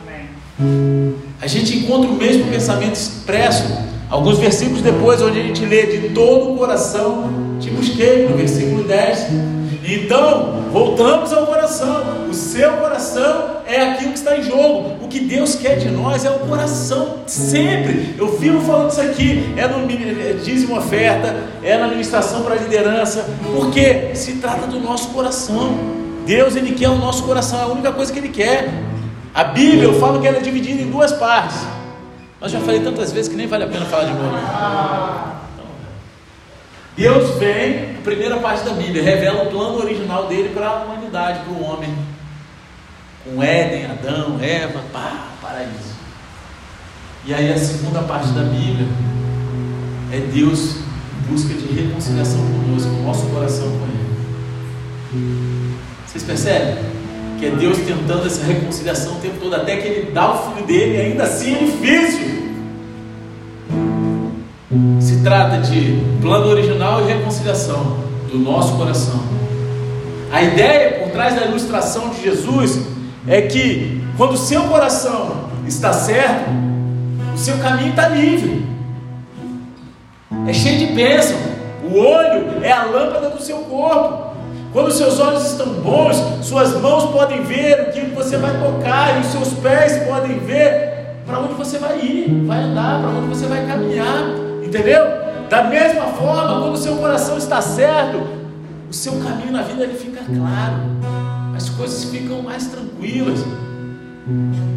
[0.02, 1.14] Amém.
[1.42, 3.70] A gente encontra o mesmo pensamento expresso
[4.08, 8.82] alguns versículos depois, onde a gente lê de todo o coração, te busquei, no versículo
[8.82, 9.26] 10.
[9.84, 12.26] Então, voltamos ao coração.
[12.28, 14.96] O seu coração é aquilo que está em jogo.
[15.02, 18.14] O que Deus quer de nós é o coração, sempre.
[18.18, 19.54] Eu vivo falando isso aqui.
[19.56, 24.80] É no é dízimo oferta, é na administração para a liderança, porque se trata do
[24.80, 25.76] nosso coração.
[26.26, 28.72] Deus, Ele quer o nosso coração, é a única coisa que Ele quer.
[29.34, 31.58] A Bíblia, eu falo que ela é dividida em duas partes.
[32.40, 35.41] Mas já falei tantas vezes que nem vale a pena falar de novo.
[36.96, 41.40] Deus vem, a primeira parte da Bíblia, revela o plano original dele para a humanidade,
[41.40, 41.94] para o homem.
[43.24, 45.92] Com Éden, Adão, Eva, pá, paraíso.
[47.24, 48.86] E aí a segunda parte da Bíblia
[50.12, 55.76] é Deus em busca de reconciliação conosco, o nosso coração com Ele.
[56.06, 56.84] Vocês percebem?
[57.38, 60.66] Que é Deus tentando essa reconciliação o tempo todo, até que Ele dá o filho
[60.66, 62.41] dele, e ainda assim é difícil.
[65.00, 67.98] Se trata de plano original e reconciliação
[68.30, 69.20] do nosso coração.
[70.32, 72.80] A ideia por trás da ilustração de Jesus
[73.28, 76.50] é que quando o seu coração está certo,
[77.34, 78.66] o seu caminho está livre.
[80.46, 81.36] É cheio de bênção.
[81.84, 84.32] O olho é a lâmpada do seu corpo.
[84.72, 89.20] Quando seus olhos estão bons, suas mãos podem ver o que você vai tocar, e
[89.20, 93.46] os seus pés podem ver para onde você vai ir, vai andar, para onde você
[93.46, 94.34] vai caminhar,
[94.72, 95.04] entendeu?
[95.50, 98.26] Da mesma forma, quando o seu coração está certo,
[98.88, 100.76] o seu caminho na vida ele fica claro,
[101.54, 103.40] as coisas ficam mais tranquilas.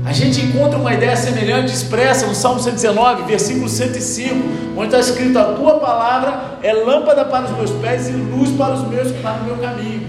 [0.06, 4.36] A gente encontra uma ideia semelhante expressa no Salmo 119, versículo 105,
[4.76, 8.74] onde está escrito: A tua palavra é lâmpada para os meus pés e luz para
[8.74, 10.08] os meus para o meu caminho.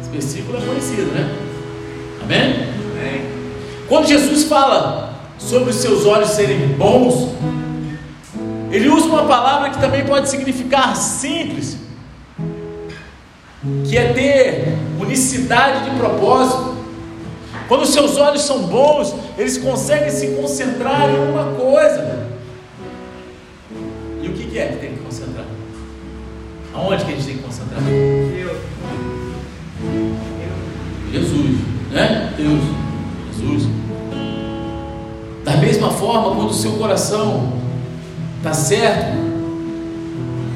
[0.00, 1.30] Esse versículo é conhecido, né?
[2.22, 2.68] Amém?
[2.98, 3.26] Amém.
[3.88, 7.30] Quando Jesus fala sobre os seus olhos serem bons,
[8.70, 11.76] ele usa uma palavra que também pode significar simples,
[13.88, 16.76] que é ter unicidade de propósito.
[17.66, 22.28] Quando seus olhos são bons, eles conseguem se concentrar em uma coisa.
[24.22, 25.46] E o que é que tem que concentrar?
[26.74, 27.80] Aonde que a gente tem que concentrar?
[27.82, 28.58] Deus.
[31.12, 31.56] Jesus,
[31.90, 32.32] né?
[32.36, 32.60] Deus,
[33.32, 33.68] Jesus.
[35.44, 37.59] Da mesma forma, quando o seu coração
[38.40, 39.18] está certo,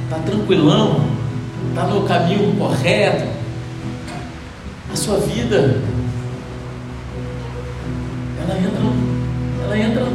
[0.05, 1.01] está tranquilão,
[1.69, 3.29] está no caminho correto,
[4.91, 5.83] a sua vida
[8.43, 8.81] ela entra,
[9.65, 10.07] ela entra,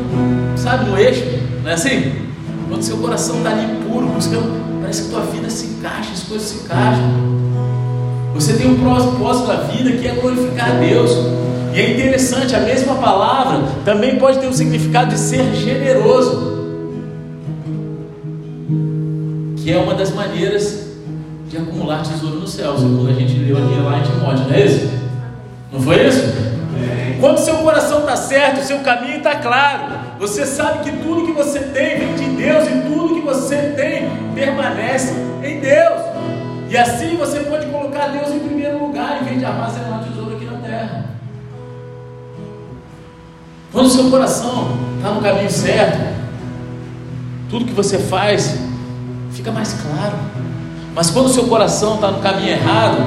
[0.58, 1.24] sabe, no eixo,
[1.64, 2.28] não é assim?
[2.68, 4.10] Quando seu coração está ali puro,
[4.82, 7.30] parece que tua vida se encaixa, as coisas se encaixam.
[8.34, 11.12] Você tem um propósito da vida que é glorificar a Deus.
[11.74, 16.49] E é interessante, a mesma palavra também pode ter o significado de ser generoso,
[19.74, 20.88] é uma das maneiras
[21.48, 24.66] de acumular tesouro no céu, segundo a gente leu aqui lá em Timóteo, não é
[24.66, 24.90] isso?
[25.72, 26.24] Não foi isso?
[27.20, 31.60] Quando seu coração está certo, seu caminho está claro, você sabe que tudo que você
[31.60, 35.14] tem vem de Deus e tudo que você tem permanece
[35.44, 36.02] em Deus.
[36.70, 40.46] E assim você pode colocar Deus em primeiro lugar em vez de armazenar tesouro aqui
[40.46, 41.06] na terra.
[43.72, 46.00] Quando seu coração está no caminho certo,
[47.50, 48.69] tudo que você faz
[49.32, 50.18] fica mais claro.
[50.96, 52.98] Mas quando o seu coração está no caminho errado,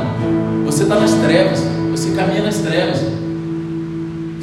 [0.64, 1.60] você está nas trevas,
[1.90, 3.00] você caminha nas trevas.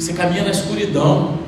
[0.00, 1.40] Você caminha na escuridão.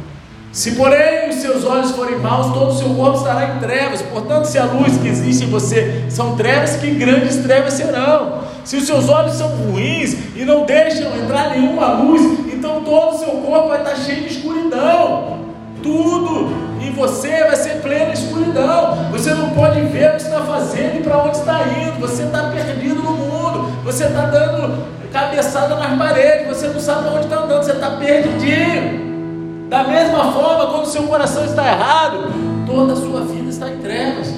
[0.52, 4.02] Se porém os seus olhos forem maus, todo o seu corpo estará em trevas.
[4.02, 8.42] Portanto, se a luz que existe em você são trevas, que grandes trevas serão.
[8.62, 12.20] Se os seus olhos são ruins e não deixam entrar nenhuma luz,
[12.52, 15.38] então todo o seu corpo vai estar cheio de escuridão.
[15.82, 19.10] Tudo você vai ser plena escuridão.
[19.10, 22.00] Você não pode ver o que está fazendo e para onde está indo.
[22.00, 23.82] Você está perdido no mundo.
[23.84, 29.68] Você está dando cabeçada nas paredes, você não sabe onde está andando, você está perdidinho.
[29.68, 32.32] Da mesma forma, quando seu coração está errado,
[32.66, 34.32] toda a sua vida está em trevas.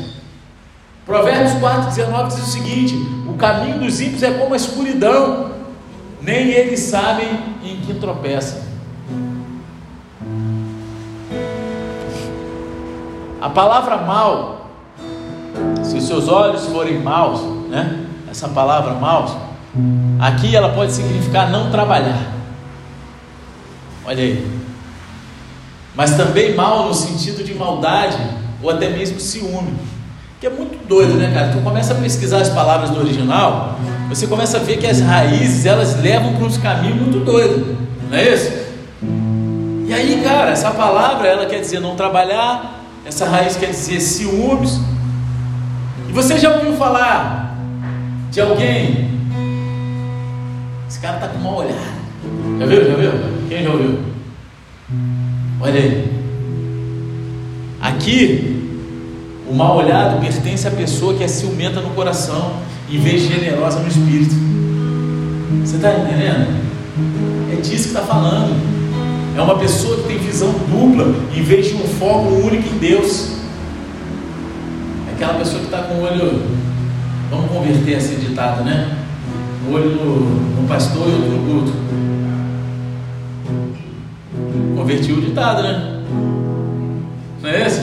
[1.07, 2.94] Provérbios 4,19 diz o seguinte:
[3.28, 5.50] o caminho dos ímpios é como a escuridão,
[6.20, 7.28] nem eles sabem
[7.62, 8.74] em que tropeçam.
[13.45, 14.70] A palavra mal,
[15.82, 18.07] se os seus olhos forem maus, né?
[18.30, 19.36] Essa palavra maus,
[20.18, 22.32] Aqui ela pode significar não trabalhar.
[24.07, 24.51] Olha aí.
[25.95, 28.16] Mas também mal no sentido de maldade
[28.62, 29.74] ou até mesmo ciúme.
[30.40, 31.53] Que é muito doido, né, cara?
[31.53, 33.78] Tu começa a pesquisar as palavras do original,
[34.09, 37.76] você começa a ver que as raízes elas levam para uns caminhos muito doidos,
[38.11, 38.53] não é isso?
[39.86, 42.74] E aí, cara, essa palavra ela quer dizer não trabalhar,
[43.05, 44.80] essa raiz quer dizer ciúmes.
[46.09, 47.57] E você já ouviu falar
[48.30, 49.05] de alguém
[51.05, 51.78] cara está com mal olhado.
[52.59, 52.88] Já viu?
[52.88, 53.12] Já viu?
[53.46, 53.98] Quem já ouviu?
[55.61, 56.11] Olha aí.
[57.82, 58.80] Aqui,
[59.46, 62.55] o mal olhado pertence à pessoa que é ciumenta no coração,
[62.90, 64.34] em vez de generosa no espírito.
[65.62, 66.64] Você está entendendo?
[67.52, 68.84] É disso que está falando.
[69.37, 73.32] É uma pessoa que tem visão dupla, em vez de um foco único em Deus.
[75.09, 76.43] É aquela pessoa que está com o olho.
[77.30, 79.05] Vamos converter esse ditado, né?
[79.68, 81.72] um olho no, no pastor e outro no culto.
[84.76, 86.03] Convertiu o ditado, né?
[87.43, 87.80] Não é esse?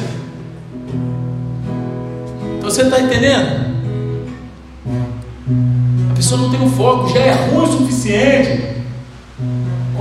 [2.57, 3.71] Então você está entendendo?
[6.11, 8.80] A pessoa não tem um foco, já é ruim o suficiente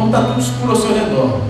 [0.01, 1.43] quando está tudo escuro ao seu redor.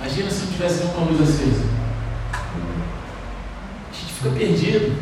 [0.00, 1.64] Imagina se tivesse uma luz acesa
[4.20, 4.96] fica perdido.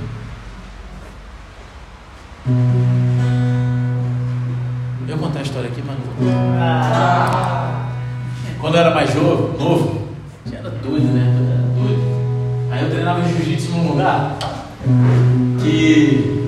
[5.08, 7.92] Eu vou contar a história aqui, mas não vou contar.
[8.60, 10.08] Quando eu era mais novo, novo,
[10.44, 11.34] já era doido, né?
[11.38, 12.02] Eu era doido.
[12.70, 14.36] Aí eu treinava jiu-jitsu num lugar
[15.62, 16.46] que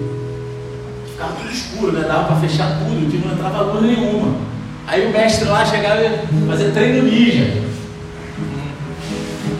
[1.10, 2.06] ficava tudo escuro, né?
[2.06, 4.36] Dava para fechar tudo, que não entrava luz nenhuma.
[4.86, 7.62] Aí o mestre lá chegava e fazia treino ninja.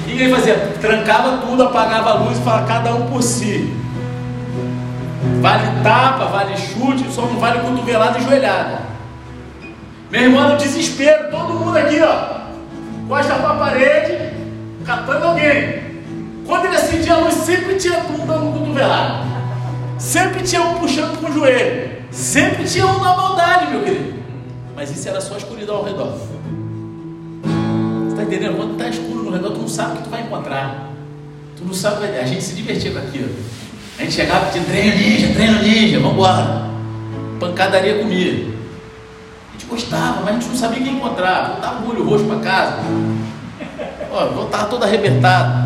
[0.04, 0.54] Que ele fazia?
[0.80, 3.74] Trancava tudo, apagava a luz e falava cada um por si.
[5.40, 8.82] Vale tapa, vale chute, só não vale cotovelada e joelhada.
[10.10, 12.36] Meu irmão, no desespero, todo mundo aqui, ó,
[13.08, 14.32] costa para a parede,
[14.84, 15.85] catando alguém.
[16.46, 19.24] Quando ele acendia a luz, sempre tinha um dando cotovelada.
[19.98, 21.90] Sempre tinha um puxando com o joelho.
[22.12, 24.14] Sempre tinha um na maldade, meu querido.
[24.74, 26.12] Mas isso era só escuridão ao redor.
[27.42, 28.56] Você está entendendo?
[28.56, 30.90] Quando está escuro no redor, tu não sabe o que tu vai encontrar.
[31.56, 32.06] Tu não sabe.
[32.06, 33.34] A gente se divertia com aquilo.
[33.98, 36.66] A gente chegava tinha treino ninja, treino ninja, vamos embora.
[37.40, 38.32] Pancadaria comia.
[39.48, 41.48] A gente gostava, mas a gente não sabia o que encontrar.
[41.48, 42.76] Voltava o olho roxo para casa.
[44.12, 45.65] Ó, voltava todo arrebentado.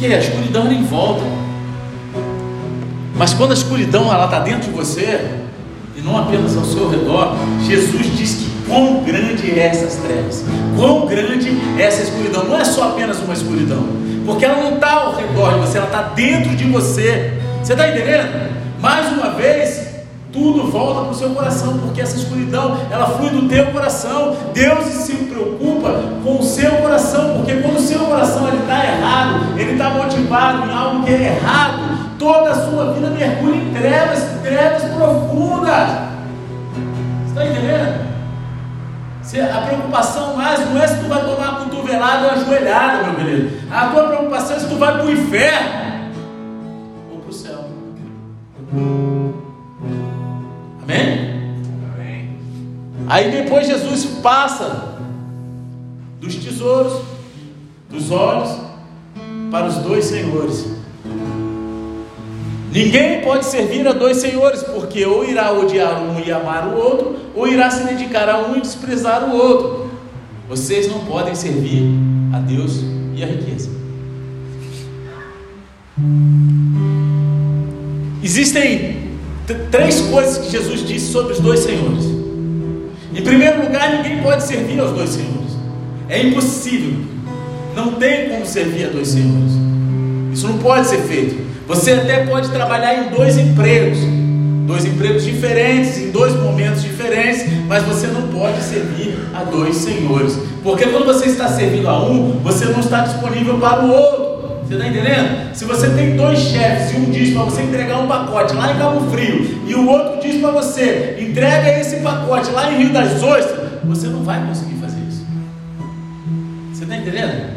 [0.00, 1.20] Que a escuridão era em volta.
[3.14, 5.20] Mas quando a escuridão está dentro de você,
[5.94, 7.36] e não apenas ao seu redor,
[7.66, 10.42] Jesus diz que quão grande é essas trevas,
[10.74, 12.44] quão grande é essa escuridão.
[12.44, 13.84] Não é só apenas uma escuridão,
[14.24, 17.34] porque ela não está ao redor de você, ela está dentro de você.
[17.62, 18.56] Você está entendendo?
[18.80, 19.89] Mais uma vez,
[20.32, 24.36] tudo volta para o seu coração, porque essa escuridão ela flui do teu coração.
[24.52, 29.72] Deus se preocupa com o seu coração, porque quando o seu coração está errado, ele
[29.72, 34.84] está motivado em algo que é errado, toda a sua vida mergulha em trevas, trevas
[34.84, 35.88] profundas.
[37.24, 38.10] Você está entendendo?
[39.52, 43.14] A preocupação mais não é se tu vai tomar uma cotovelada ou uma joelhada, meu
[43.14, 43.60] querido.
[43.70, 45.68] A tua preocupação é se tu vai para o inferno
[47.12, 47.64] ou para o céu.
[50.90, 51.30] Amém?
[53.08, 54.96] Aí depois Jesus passa
[56.20, 57.02] dos tesouros,
[57.88, 58.56] dos olhos,
[59.50, 60.66] para os dois senhores.
[62.72, 67.16] Ninguém pode servir a dois senhores, porque ou irá odiar um e amar o outro,
[67.34, 69.90] ou irá se dedicar a um e desprezar o outro.
[70.48, 71.82] Vocês não podem servir
[72.32, 72.80] a Deus
[73.16, 73.70] e a riqueza.
[78.22, 79.09] Existem
[79.70, 82.04] três coisas que Jesus disse sobre os dois senhores.
[83.14, 85.50] Em primeiro lugar, ninguém pode servir aos dois senhores.
[86.08, 87.00] É impossível.
[87.74, 89.52] Não tem como servir a dois senhores.
[90.32, 91.50] Isso não pode ser feito.
[91.66, 93.98] Você até pode trabalhar em dois empregos,
[94.66, 100.36] dois empregos diferentes, em dois momentos diferentes, mas você não pode servir a dois senhores,
[100.62, 104.29] porque quando você está servindo a um, você não está disponível para o outro.
[104.70, 105.52] Você está entendendo?
[105.52, 108.78] Se você tem dois chefes e um diz para você entregar um pacote lá em
[108.78, 113.20] Cabo Frio e o outro diz para você entrega esse pacote lá em Rio das
[113.20, 115.26] Ostras, você não vai conseguir fazer isso.
[116.72, 117.50] Você está entendendo?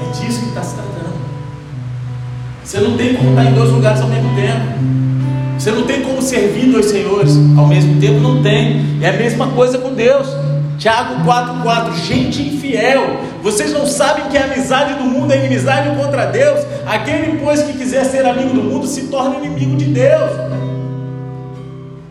[0.00, 1.14] É disso que está se tratando.
[2.62, 5.58] Você não tem como estar em dois lugares ao mesmo tempo.
[5.58, 9.00] Você não tem como servir dois senhores ao mesmo tempo, não tem.
[9.02, 10.28] É a mesma coisa com Deus.
[10.78, 16.26] Tiago 4,4: Gente infiel, vocês não sabem que a amizade do mundo é inimizade contra
[16.26, 16.60] Deus?
[16.86, 20.30] Aquele, pois, que quiser ser amigo do mundo se torna inimigo de Deus.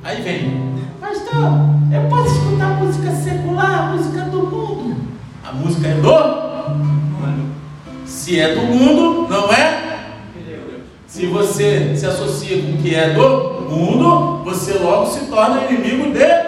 [0.03, 1.59] Aí vem, pastor,
[1.93, 4.95] eu posso escutar música secular, música do mundo?
[5.47, 6.43] A música é do?
[8.05, 9.93] Se é do mundo, não é
[11.13, 16.07] se você se associa com o que é do mundo, você logo se torna inimigo
[16.07, 16.43] de Deus.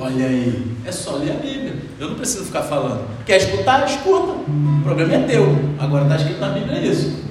[0.00, 1.74] Olha aí, é só ler a Bíblia.
[1.98, 3.00] Eu não preciso ficar falando.
[3.24, 3.84] Quer escutar?
[3.86, 4.32] Escuta.
[4.32, 5.56] O problema é teu.
[5.78, 7.24] Agora está escrito na Bíblia isso.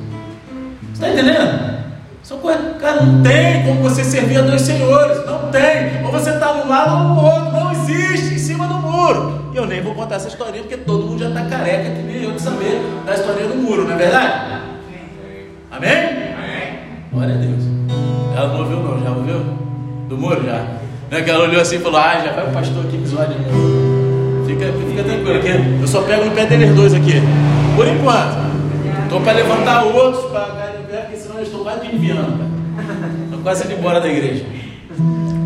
[0.93, 1.76] Você está entendendo?
[2.22, 5.26] São coisas, cara, não tem como você servir a dois senhores.
[5.26, 6.03] Não tem.
[6.03, 7.51] Ou você está num lado ou no outro.
[7.51, 9.51] Não existe em cima do muro.
[9.53, 12.24] E eu nem vou contar essa historinha porque todo mundo já está careca, que nem
[12.24, 14.62] eu de saber da história do muro, não é verdade?
[15.72, 15.91] Amém?
[15.91, 16.80] Amém?
[17.12, 17.64] Glória a Deus.
[18.36, 19.39] Ela não ouviu não, já ouviu?
[20.10, 20.84] Do muro já.
[21.10, 23.28] Não é que ela olhou assim e falou, ah, já vai o pastor aqui zoar
[23.28, 24.45] de novo.
[24.47, 25.82] Fica, fica tranquilo aqui.
[25.82, 27.22] Eu só pego no pé deles dois aqui.
[27.76, 28.45] Por enquanto.
[29.03, 32.43] Estou para levantar outros para pé, porque senão eles estão quase enviando.
[33.26, 34.45] Estão quase indo embora da igreja.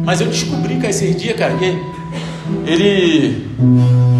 [0.05, 1.77] Mas eu descobri que esses dias, cara, que
[2.65, 3.47] ele,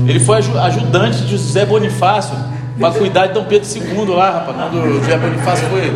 [0.08, 2.36] ele foi ajudante de José Bonifácio
[2.80, 4.58] para cuidar de Dom Pedro II lá, rapaz.
[4.58, 5.94] Quando José Bonifácio foi,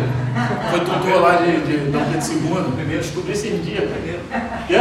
[0.70, 2.72] foi tutor lá de, de Dom Pedro II.
[2.76, 3.88] Primeiro descobri esse dia.
[4.66, 4.76] Quê?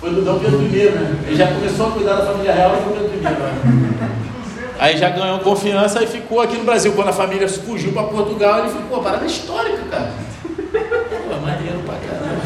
[0.00, 1.16] Foi do Dom Pedro I, né?
[1.26, 3.22] Ele já começou a cuidar da família real do Dom Pedro I.
[3.22, 4.08] Né?
[4.78, 6.92] Aí já ganhou confiança e ficou aqui no Brasil.
[6.92, 9.02] Quando a família fugiu para Portugal, ele ficou.
[9.02, 10.10] Parada histórica, cara.
[10.42, 12.40] Pô, maneiro pra caramba.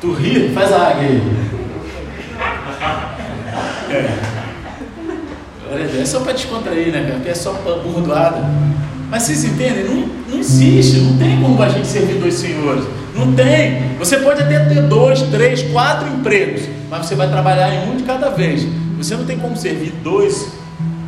[0.00, 0.52] Tu ri?
[0.52, 1.22] Faz a águia aí.
[3.90, 4.38] É.
[6.00, 7.14] É só para descontrair, né, cara?
[7.14, 8.42] Porque é só burdoada.
[9.08, 9.84] Mas vocês entendem?
[9.84, 12.84] Não, não existe, não tem como a gente servir dois senhores.
[13.18, 13.96] Não tem.
[13.98, 18.04] Você pode até ter dois, três, quatro empregos, mas você vai trabalhar em um de
[18.04, 18.64] cada vez.
[18.96, 20.52] Você não tem como servir dois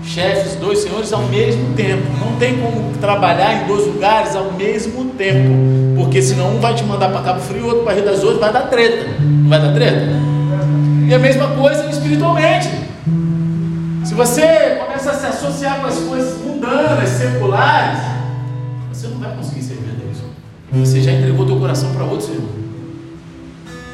[0.02, 2.02] chefes, dois senhores ao mesmo tempo.
[2.18, 5.50] Não tem como trabalhar em dois lugares ao mesmo tempo,
[5.96, 8.52] porque senão um vai te mandar para Cabo Frio, outro para Rio das Outras, vai
[8.52, 9.06] dar treta.
[9.20, 10.08] Não vai dar treta?
[11.06, 12.68] E a mesma coisa espiritualmente.
[14.04, 18.00] Se você começa a se associar com as coisas mundanas, seculares,
[18.92, 19.60] você não vai conseguir.
[20.72, 22.48] Você já entregou teu coração para outro Senhor.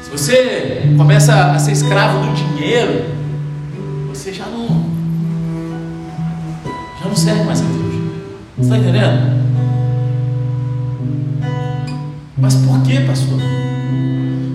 [0.03, 3.05] Se você começa a ser escravo do dinheiro,
[4.09, 4.67] você já não
[7.01, 7.77] já não serve mais a Deus.
[8.57, 9.37] Você está entendendo?
[12.37, 13.39] Mas por que, pastor?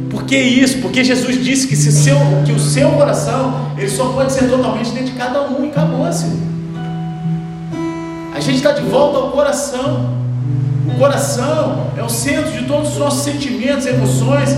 [0.09, 0.79] Por que isso?
[0.79, 2.17] Porque Jesus disse que, se seu,
[2.47, 6.27] que o seu coração ele só pode ser totalmente dedicado a um e acabou-se.
[8.35, 10.22] A gente está de volta ao coração.
[10.99, 14.51] Coração é o centro de todos os nossos sentimentos, emoções.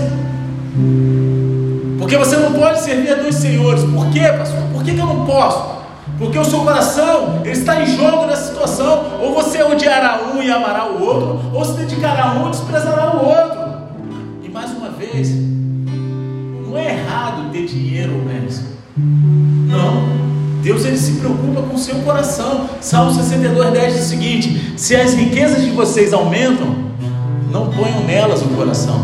[1.99, 3.83] Porque você não pode servir a dois senhores.
[3.83, 4.61] Por quê, pastor?
[4.73, 5.75] Por que, que eu não posso?
[6.17, 9.19] Porque o seu coração ele está em jogo nessa situação.
[9.21, 13.15] Ou você odiará um e amará o outro, ou se dedicará a um e desprezará
[13.15, 13.59] o outro.
[14.43, 15.29] E mais uma vez,
[16.67, 18.63] não é errado ter dinheiro bens.
[18.97, 20.04] Não.
[20.65, 22.67] Deus ele se preocupa com o seu coração.
[22.81, 26.75] Salmo 62, 10 diz o seguinte: Se as riquezas de vocês aumentam,
[27.51, 28.99] não ponham nelas o coração.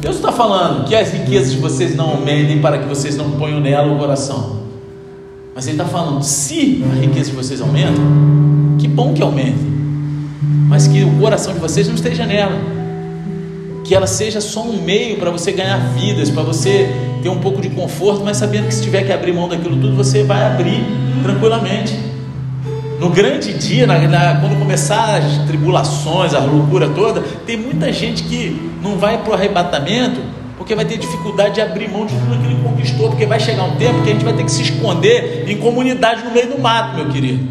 [0.00, 3.60] Deus está falando que as riquezas de vocês não aumentem para que vocês não ponham
[3.60, 4.60] nela o coração.
[5.54, 8.00] Mas ele está falando: se a riqueza de vocês aumenta,
[8.78, 9.60] que bom que aumente,
[10.66, 12.58] mas que o coração de vocês não esteja nela,
[13.84, 16.88] que ela seja só um meio para você ganhar vidas, para você
[17.24, 19.96] ter um pouco de conforto, mas sabendo que se tiver que abrir mão daquilo tudo,
[19.96, 20.84] você vai abrir
[21.22, 21.98] tranquilamente.
[23.00, 28.24] No grande dia, na, na, quando começar as tribulações, a loucura toda, tem muita gente
[28.24, 30.20] que não vai para o arrebatamento
[30.58, 33.64] porque vai ter dificuldade de abrir mão de tudo que ele conquistou, porque vai chegar
[33.64, 36.58] um tempo que a gente vai ter que se esconder em comunidade no meio do
[36.60, 37.48] mato, meu querido.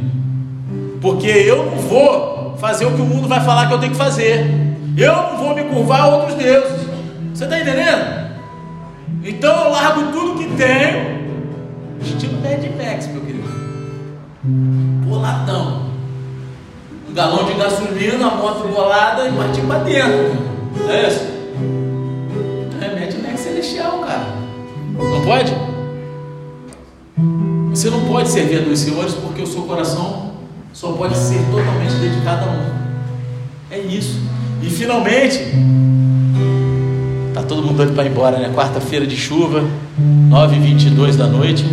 [1.02, 3.98] Porque eu não vou fazer o que o mundo vai falar que eu tenho que
[3.98, 4.46] fazer.
[4.96, 6.88] Eu não vou me curvar a outros deuses.
[7.34, 8.23] Você está entendendo?
[9.22, 11.24] Então eu largo tudo que tenho,
[12.02, 13.50] estilo Mad Max, meu querido.
[15.06, 15.92] Boladão.
[17.10, 20.38] Um galão de gasolina, a moto bolada e partir para dentro.
[20.78, 21.34] Não é isso?
[23.64, 24.26] celestial, cara.
[24.94, 25.54] Não pode?
[27.70, 30.34] Você não pode servir a dois senhores porque o seu coração
[30.74, 32.74] só pode ser totalmente dedicado a um.
[33.72, 34.20] É isso.
[34.62, 35.40] E finalmente,
[37.34, 38.52] tá todo mundo doido para ir embora, né?
[38.54, 39.64] Quarta-feira de chuva,
[40.30, 41.66] 9h22 da noite.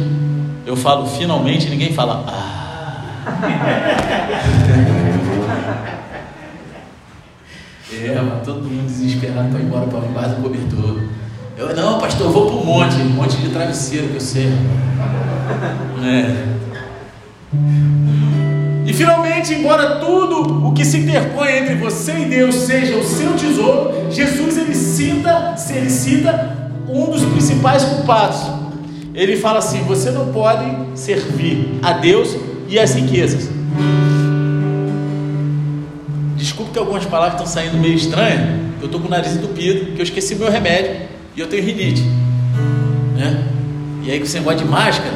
[0.65, 2.25] Eu falo finalmente, ninguém fala.
[2.27, 3.27] Ah.
[7.93, 11.03] é, mas todo mundo desesperado para ir embora para debaixo do cobertor.
[11.59, 14.51] Eu, não, pastor, eu vou para o monte, um monte de travesseiro que eu sei.
[16.03, 16.47] É.
[18.91, 23.37] E finalmente, embora tudo o que se interpõe entre você e Deus seja o seu
[23.37, 28.41] tesouro, Jesus ele cita, ele cita um dos principais culpados.
[29.15, 32.37] Ele fala assim: você não pode servir a Deus
[32.69, 33.49] e as riquezas.
[36.37, 38.41] Desculpe que algumas palavras estão saindo meio estranhas.
[38.81, 41.03] Eu estou com o nariz entupido, que eu esqueci meu remédio.
[41.37, 42.03] E eu tenho rinite.
[43.17, 43.41] Né?
[44.03, 45.15] E aí com esse negócio de máscara,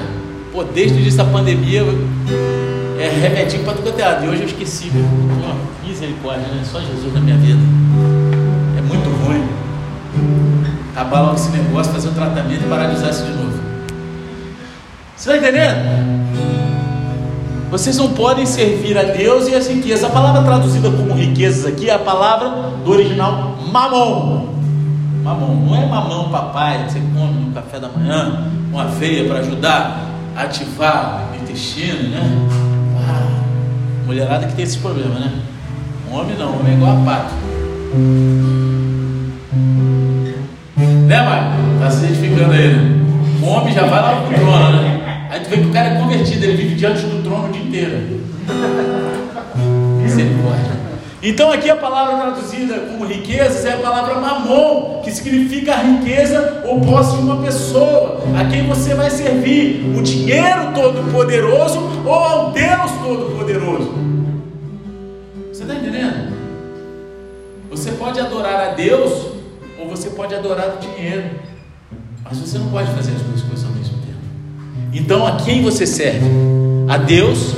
[0.52, 1.82] pô, desde o início da pandemia,
[3.06, 4.24] é remedinho para tudo até lado.
[4.24, 4.90] E hoje eu esqueci.
[4.90, 6.62] Pô, misericórdia, né?
[6.64, 7.60] Só Jesus na minha vida.
[8.78, 9.46] É muito ruim.
[10.92, 13.60] Acabar logo esse negócio, fazer um tratamento e paralisar isso de novo.
[15.16, 16.04] Você está entendendo?
[17.70, 20.04] Vocês não podem servir a Deus e as riquezas.
[20.04, 22.48] A palavra traduzida como riquezas aqui é a palavra
[22.84, 24.54] do original mamon.
[25.22, 29.38] Mamão, não é mamão papai que você come no café da manhã, uma veia para
[29.38, 32.73] ajudar a ativar o intestino, né?
[34.06, 35.32] Mulherada que tem esse problema, né?
[36.10, 37.34] Homem não, homem é igual a pato.
[41.06, 41.80] Né, Mário?
[41.80, 43.00] Tá se identificando aí, né?
[43.42, 45.28] O homem já vai lá pro trono, né?
[45.30, 47.62] Aí tu vê que o cara é convertido, ele vive diante do trono o dia
[47.62, 48.20] inteiro.
[50.02, 50.73] Misericórdia.
[51.26, 56.62] Então aqui a palavra traduzida como riquezas é a palavra mamon, que significa a riqueza
[56.66, 62.52] ou posse de uma pessoa, a quem você vai servir, o dinheiro todo-poderoso ou ao
[62.52, 63.94] Deus todo-poderoso.
[65.50, 66.34] Você está entendendo?
[67.70, 69.28] Você pode adorar a Deus
[69.80, 71.30] ou você pode adorar o dinheiro,
[72.22, 74.92] mas você não pode fazer as duas coisas ao mesmo tempo.
[74.92, 76.26] Então a quem você serve?
[76.86, 77.54] A Deus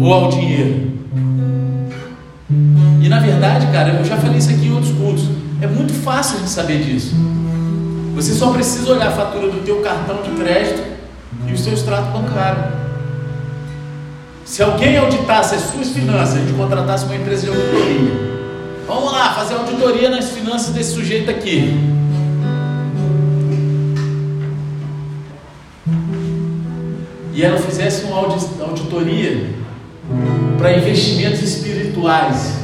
[0.00, 0.89] ou ao dinheiro?
[3.10, 5.24] E na verdade, cara, eu já falei isso aqui em outros cultos.
[5.60, 7.12] É muito fácil gente saber disso.
[8.14, 10.80] Você só precisa olhar a fatura do teu cartão de crédito
[11.48, 12.62] e o seu extrato bancário.
[14.44, 18.12] Se alguém auditasse as suas finanças, gente contratasse uma empresa de auditoria.
[18.86, 21.80] Vamos lá, fazer auditoria nas finanças desse sujeito aqui.
[27.34, 29.50] E ela fizesse uma auditoria
[30.56, 32.59] para investimentos espirituais,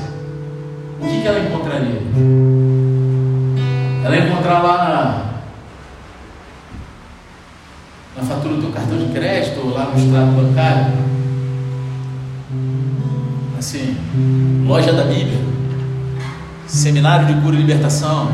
[1.07, 2.03] o que, que ela encontraria?
[4.05, 5.33] Ela ia encontrar lá
[8.17, 10.93] na, na fatura do cartão de crédito ou lá no extrato bancário,
[13.57, 13.97] assim,
[14.67, 15.39] loja da Bíblia,
[16.67, 18.29] seminário de cura e libertação,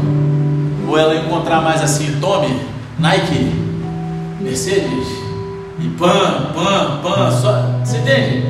[0.88, 2.58] ou ela ia encontrar mais assim, tome,
[2.98, 3.52] Nike,
[4.40, 5.08] Mercedes,
[5.78, 8.46] e pan, pan, pan, só, você entende?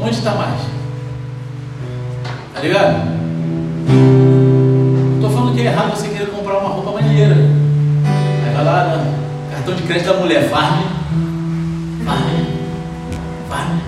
[0.00, 0.60] Onde está mais?
[2.54, 3.17] Tá ligado?
[5.68, 7.34] Errado você querer comprar uma roupa maneira.
[7.34, 9.14] Aí vai lá, né?
[9.52, 10.82] cartão de crédito da mulher, farm.
[12.04, 12.46] Farm.
[13.48, 13.78] Farm.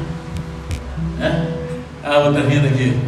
[1.20, 1.46] É?
[2.04, 2.98] A outra rindo aqui.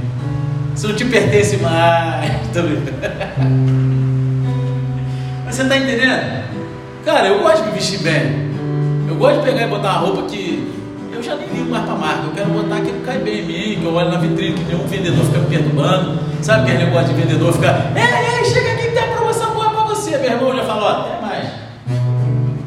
[0.75, 2.31] Isso não te pertence mais.
[5.45, 6.43] Mas você está entendendo?
[7.05, 8.51] Cara, eu gosto de me vestir bem.
[9.09, 10.73] Eu gosto de pegar e botar uma roupa que
[11.13, 13.47] eu já nem ligo mais para marca, eu quero botar aquilo que cai bem em
[13.47, 16.19] mim, que eu olho na vitrine, que nenhum vendedor fica perturbando.
[16.41, 18.42] Sabe aquele negócio de vendedor ficar, ei, ei,
[20.23, 21.49] Meu irmão já falou, até mais.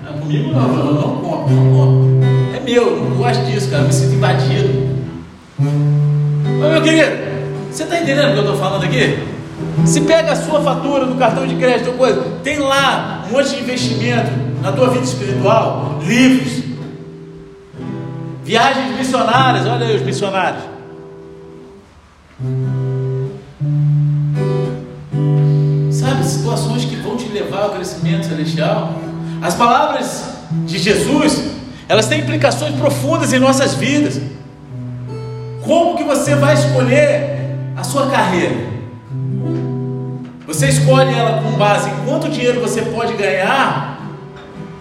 [0.05, 2.55] Ah, comigo não, eu não compro, não.
[2.55, 4.95] É meu, não gosto disso, cara, me sinto invadido.
[5.57, 7.11] Mas meu querido,
[7.71, 9.19] você está entendendo o que eu estou falando aqui?
[9.85, 13.55] Se pega a sua fatura do cartão de crédito ou coisa, tem lá um monte
[13.55, 14.31] de investimento
[14.61, 16.65] na tua vida espiritual, livros,
[18.45, 20.63] Viagens missionárias, olha aí os missionários.
[25.89, 26.94] Sabe, situações que
[27.36, 28.93] levar ao crescimento celestial.
[29.41, 30.23] As palavras
[30.65, 31.43] de Jesus,
[31.88, 34.19] elas têm implicações profundas em nossas vidas.
[35.63, 38.55] Como que você vai escolher a sua carreira?
[40.47, 43.99] Você escolhe ela com base em quanto dinheiro você pode ganhar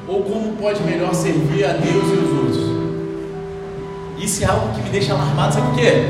[0.07, 2.75] ou como pode melhor servir a Deus e os outros?
[4.19, 6.07] Isso é algo que me deixa alarmado, sabe por quê?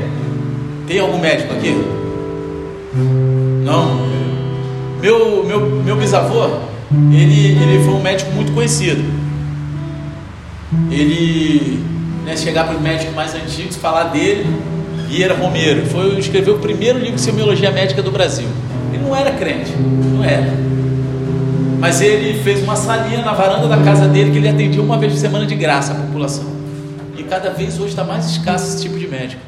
[0.87, 1.73] Tem algum médico aqui?
[3.63, 4.14] Não?
[5.05, 6.47] Meu, meu, meu bisavô,
[7.11, 9.03] ele, ele foi um médico muito conhecido.
[10.89, 11.79] Ele
[12.25, 14.47] né, chegar para os médicos mais antigos, falar dele,
[15.07, 18.47] Vieira Romero, foi escreveu o primeiro livro de semiologia médica do Brasil.
[18.91, 20.51] Ele não era crente, não era.
[21.79, 25.13] Mas ele fez uma salinha na varanda da casa dele que ele atendia uma vez
[25.13, 26.55] por semana de graça à população
[27.29, 29.41] cada vez hoje está mais escasso esse tipo de médico,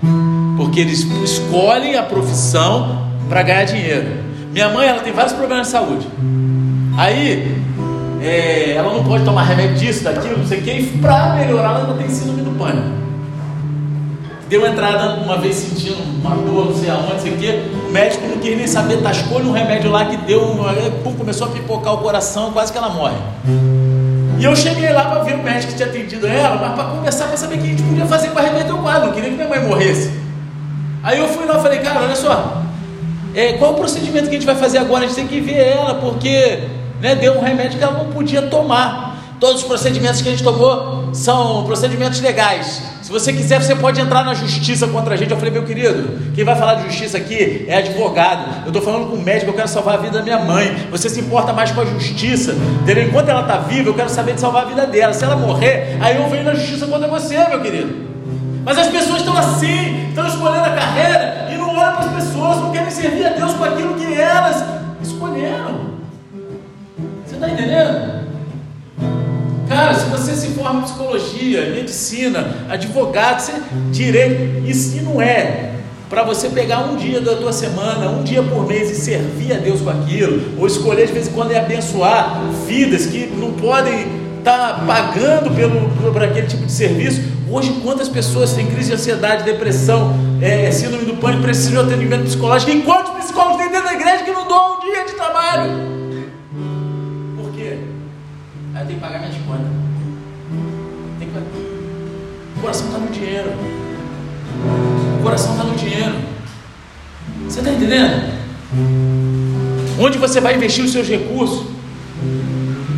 [0.58, 4.27] porque eles escolhem a profissão para ganhar dinheiro.
[4.58, 6.08] Minha mãe, ela tem vários problemas de saúde.
[6.98, 7.62] Aí,
[8.20, 11.82] é, ela não pode tomar remédio disso, daquilo, não sei o que, e para melhorar,
[11.82, 12.88] ela tem síndrome do pânico.
[14.50, 17.92] Deu entrada uma vez sentindo uma dor, não sei aonde, não sei o que, o
[17.92, 20.42] médico não queria nem saber, tascou um remédio lá que deu,
[21.04, 23.18] pum, começou a pipocar o coração, quase que ela morre.
[24.40, 27.28] E eu cheguei lá para ver o médico que tinha atendido ela, mas para conversar,
[27.28, 29.06] para saber o que a gente podia fazer para remeter o quadro.
[29.06, 30.12] Não queria que minha mãe morresse.
[31.04, 32.64] Aí eu fui lá e falei, cara, olha só,
[33.38, 35.04] é, qual o procedimento que a gente vai fazer agora?
[35.04, 36.58] A gente tem que ver ela, porque
[37.00, 39.16] né, deu um remédio que ela não podia tomar.
[39.40, 42.82] Todos os procedimentos que a gente tomou são procedimentos legais.
[43.04, 45.30] Se você quiser, você pode entrar na justiça contra a gente.
[45.30, 48.64] Eu falei, meu querido, quem vai falar de justiça aqui é advogado.
[48.64, 50.88] Eu estou falando com um médico, eu quero salvar a vida da minha mãe.
[50.90, 52.56] Você se importa mais com a justiça.
[52.82, 53.04] Entendeu?
[53.04, 55.14] Enquanto ela está viva, eu quero saber de salvar a vida dela.
[55.14, 58.08] Se ela morrer, aí eu venho na justiça contra você, meu querido.
[58.66, 61.47] Mas as pessoas estão assim, estão escolhendo a carreira
[61.78, 64.64] olham para as pessoas, não querem servir a Deus com aquilo que elas
[65.02, 65.98] escolheram.
[67.26, 68.18] Você está entendendo?
[69.70, 73.54] Cara, se você se forma em psicologia, medicina, advogado, você,
[73.92, 75.74] direito, isso não é
[76.10, 79.58] para você pegar um dia da tua semana, um dia por mês e servir a
[79.58, 84.08] Deus com aquilo, ou escolher de vez em quando e abençoar vidas que não podem
[84.40, 87.22] estar tá pagando pelo, por aquele tipo de serviço.
[87.50, 92.24] Hoje, quantas pessoas têm crise de ansiedade, depressão, é, síndrome do pânico, precisam de atendimento
[92.26, 92.72] psicológico?
[92.72, 95.98] E quantos psicólogos tem dentro da igreja que não dão um dia de trabalho?
[98.78, 99.66] Aí eu tenho que pagar minhas contas.
[101.18, 101.38] Tem que...
[101.38, 103.52] O coração está no dinheiro.
[105.20, 106.16] O coração está no dinheiro.
[107.46, 108.38] Você está entendendo?
[110.00, 111.66] Onde você vai investir os seus recursos?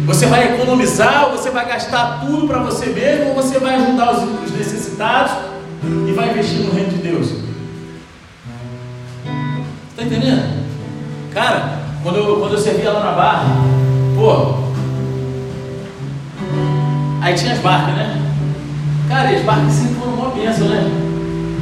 [0.05, 4.11] Você vai economizar ou você vai gastar tudo para você mesmo ou você vai ajudar
[4.11, 5.31] os, necessitados
[5.83, 7.27] e vai investir no reino de Deus?
[9.91, 10.65] Está entendendo?
[11.33, 13.45] Cara, Quando eu, quando eu servia lá na barra,
[14.15, 14.69] pô.
[17.21, 18.21] Aí tinha as barcas, né?
[19.09, 20.89] Cara, as barcas sempre foram uma bênção, né?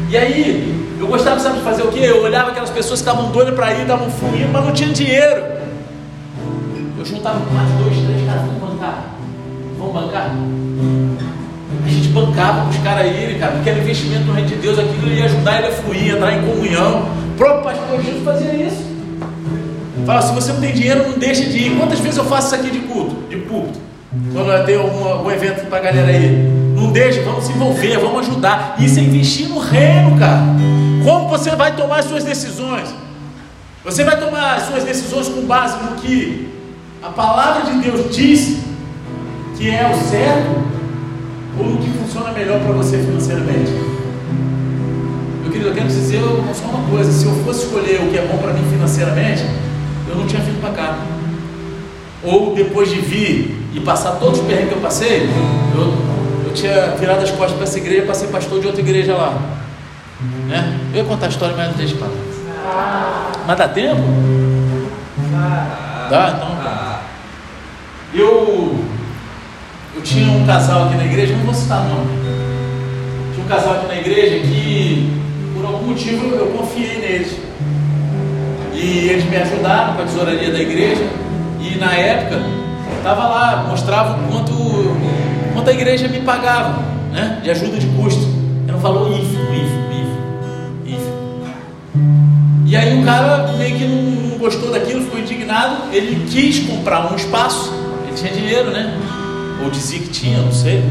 [0.09, 2.01] E aí, eu gostava, sabe, de fazer o quê?
[2.01, 5.43] Eu olhava aquelas pessoas que estavam doidas para ir, estavam fluindo, mas não tinham dinheiro.
[6.97, 9.05] Eu juntava mais dois, três caras, vamos bancar.
[9.79, 10.31] Vamos bancar.
[11.85, 14.79] A gente bancava com os caras irem, cara, porque era investimento no reino de Deus,
[14.79, 17.03] aquilo ia ajudar ele a fluir, entrar em comunhão.
[17.33, 18.87] O próprio pastor Jesus fazia isso.
[20.05, 21.77] Fala, se você não tem dinheiro, não deixa de ir.
[21.77, 23.79] Quantas vezes eu faço isso aqui de culto, de púlpito?
[24.31, 26.49] Quando eu tenho algum, algum evento para a galera aí.
[26.73, 28.75] Não deixa, vamos se envolver, vamos ajudar.
[28.79, 30.43] Isso é investir no reino, cara.
[31.03, 32.93] Como você vai tomar as suas decisões?
[33.83, 36.47] Você vai tomar as suas decisões com base no que
[37.01, 38.59] a palavra de Deus diz
[39.57, 40.66] que é o certo
[41.59, 43.71] ou no que funciona melhor para você financeiramente?
[45.41, 46.21] Meu querido, eu quero dizer
[46.53, 49.43] só uma coisa: se eu fosse escolher o que é bom para mim financeiramente,
[50.07, 50.97] eu não tinha vindo para cá.
[52.23, 55.29] Ou depois de vir e passar todos os perrengues que eu passei,
[55.75, 59.15] eu, eu tinha virado as costas para essa igreja para ser pastor de outra igreja
[59.15, 59.37] lá.
[60.47, 60.79] Né?
[60.93, 62.13] Eu ia contar a história, mas não tem espaço.
[63.45, 64.01] Mas dá tempo?
[66.09, 66.55] Dá, então.
[66.63, 67.01] Tá.
[68.13, 68.76] Eu
[70.07, 72.07] tinha um casal aqui na igreja, não vou citar nome.
[73.33, 75.11] Tinha um casal aqui na igreja que,
[75.53, 77.37] por algum motivo, eu confiei neles.
[78.73, 81.03] E eles me ajudaram com a tesouraria da igreja.
[81.59, 82.41] E na época,
[82.97, 84.53] estava lá, mostrava quanto,
[85.53, 86.81] quanto a igreja me pagava,
[87.11, 87.41] né?
[87.43, 88.25] De ajuda de custo.
[88.65, 92.65] Era valor ínfimo, ínfimo, ínfimo, ínfimo.
[92.65, 95.91] E aí o cara meio que não, não gostou daquilo, ficou indignado.
[95.91, 97.73] Ele quis comprar um espaço.
[98.05, 98.97] Ele tinha dinheiro, né?
[99.63, 100.83] Ou dizia que tinha, não sei.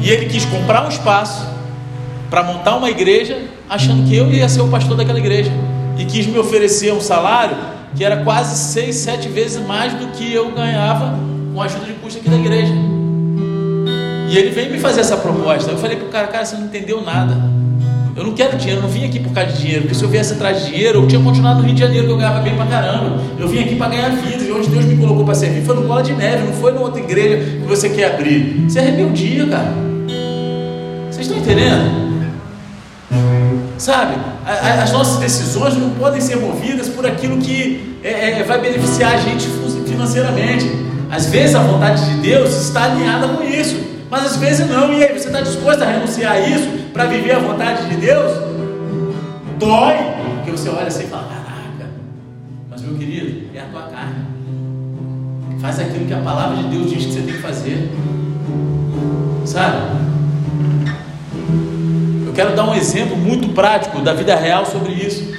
[0.00, 1.46] E ele quis comprar um espaço
[2.28, 3.38] para montar uma igreja,
[3.68, 5.52] achando que eu ia ser o pastor daquela igreja.
[5.98, 7.56] E quis me oferecer um salário
[7.94, 11.18] que era quase seis, sete vezes mais do que eu ganhava
[11.52, 12.72] com a ajuda de custo aqui da igreja.
[14.30, 15.70] E ele veio me fazer essa proposta.
[15.70, 17.36] Eu falei para o cara, cara, você não entendeu nada.
[18.14, 20.08] Eu não quero dinheiro, eu não vim aqui por causa de dinheiro, porque se eu
[20.08, 22.54] viesse atrás de dinheiro, eu tinha continuado no Rio de Janeiro, que eu ganhava bem
[22.54, 23.22] pra caramba.
[23.38, 25.82] Eu vim aqui para ganhar vida, e onde Deus me colocou para servir foi no
[25.82, 28.66] Bola de Neve, não foi na outra igreja que você quer abrir.
[28.66, 29.72] Isso é rebeldia, cara.
[31.10, 32.12] Vocês estão entendendo?
[33.78, 34.14] Sabe,
[34.46, 39.16] as nossas decisões não podem ser movidas por aquilo que é, é, vai beneficiar a
[39.16, 39.48] gente
[39.86, 40.70] financeiramente.
[41.10, 43.76] Às vezes a vontade de Deus está alinhada com isso,
[44.12, 44.92] mas às vezes não.
[44.92, 48.30] E aí, você está disposto a renunciar a isso para viver a vontade de Deus,
[49.58, 49.96] dói,
[50.34, 51.90] porque você olha assim e fala: Caraca,
[52.68, 54.26] mas meu querido, é a tua carne.
[55.62, 57.90] Faz aquilo que a palavra de Deus diz que você tem que fazer,
[59.46, 59.78] sabe?
[62.26, 65.34] Eu quero dar um exemplo muito prático da vida real sobre isso,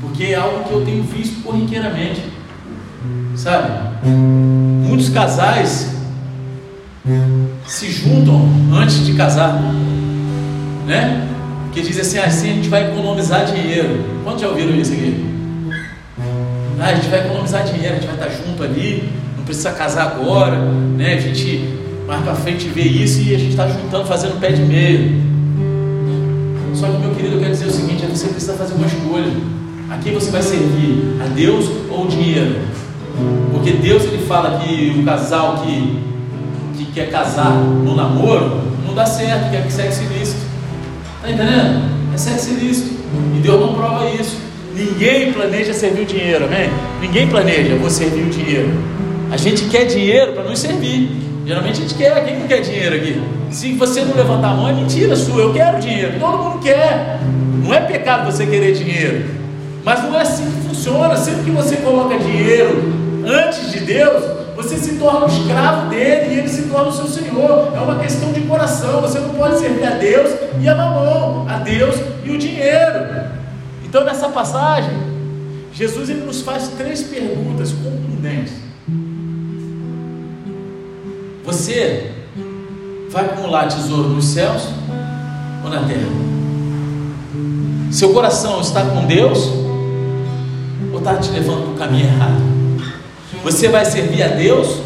[0.00, 2.22] porque é algo que eu tenho visto corriqueiramente,
[3.34, 3.68] sabe?
[4.06, 5.99] Muitos casais
[7.66, 9.60] se juntam antes de casar,
[10.86, 11.28] né?
[11.72, 14.04] Que dizem assim, assim a gente vai economizar dinheiro.
[14.24, 15.24] Quantos já ouviram isso aqui?
[16.78, 20.06] Ah, a gente vai economizar dinheiro, a gente vai estar junto ali, não precisa casar
[20.06, 20.56] agora,
[20.96, 21.14] né?
[21.14, 24.62] A gente mais para frente vê isso e a gente está juntando, fazendo pé de
[24.62, 25.22] meio.
[26.74, 29.32] Só que meu querido, eu quero dizer o seguinte, você precisa fazer uma escolha.
[29.90, 31.16] A quem você vai servir?
[31.22, 32.60] A Deus ou o dinheiro?
[33.52, 36.09] Porque Deus ele fala que o casal que
[36.84, 40.40] que quer casar no namoro, não dá certo, que sexo ilícito.
[41.16, 42.14] Está entendendo?
[42.14, 43.00] É sexo ilícito.
[43.36, 44.38] E Deus não prova isso.
[44.74, 46.70] Ninguém planeja servir o dinheiro, amém?
[47.00, 48.70] Ninguém planeja, vou servir o dinheiro.
[49.30, 51.10] A gente quer dinheiro para nos servir.
[51.46, 53.20] Geralmente a gente quer, quem não quer dinheiro aqui?
[53.50, 56.18] Se você não levantar a mão, é mentira sua, eu quero dinheiro.
[56.18, 57.18] Todo mundo quer.
[57.62, 59.24] Não é pecado você querer dinheiro.
[59.84, 61.16] Mas não é assim que funciona.
[61.16, 62.92] Sempre que você coloca dinheiro
[63.26, 67.06] antes de Deus, você se torna um escravo dele e ele se torna o seu
[67.06, 67.72] Senhor.
[67.74, 69.00] É uma questão de coração.
[69.00, 70.30] Você não pode servir a Deus
[70.60, 73.30] e a mamão, a Deus e o dinheiro.
[73.84, 74.96] Então, nessa passagem,
[75.72, 78.52] Jesus ele nos faz três perguntas contundentes.
[81.44, 82.12] Você
[83.10, 84.68] vai acumular tesouro nos céus
[85.64, 86.30] ou na terra?
[87.90, 89.50] Seu coração está com Deus
[90.92, 92.59] ou está te levando para o caminho errado?
[93.42, 94.80] Você vai servir a Deus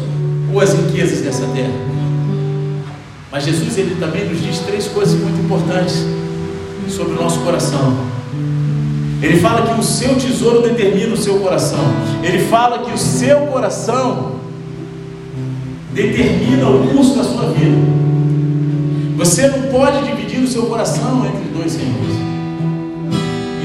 [0.53, 1.73] ou as riquezas dessa terra?
[3.29, 6.05] Mas Jesus ele também nos diz três coisas muito importantes
[6.87, 7.97] sobre o nosso coração.
[9.21, 11.83] Ele fala que o seu tesouro determina o seu coração.
[12.23, 14.35] Ele fala que o seu coração
[15.93, 17.77] determina o curso da sua vida.
[19.17, 22.15] Você não pode dividir o seu coração entre dois senhores.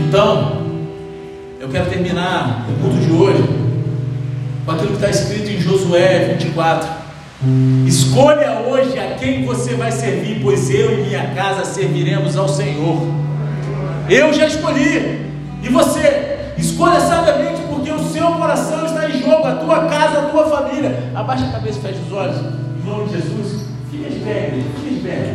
[0.09, 0.62] Então,
[1.61, 3.60] eu quero terminar o culto de hoje
[4.71, 6.89] com aquilo que está escrito em Josué 24.
[7.87, 13.03] Escolha hoje a quem você vai servir, pois eu e minha casa serviremos ao Senhor.
[14.09, 15.29] Eu já escolhi.
[15.62, 16.53] E você?
[16.57, 21.11] Escolha sabiamente, porque o seu coração está em jogo, a tua casa, a tua família.
[21.14, 22.37] Abaixa a cabeça fecha os olhos.
[22.37, 23.66] Em nome de Jesus.
[23.91, 25.35] Fique de pé, fique de pé.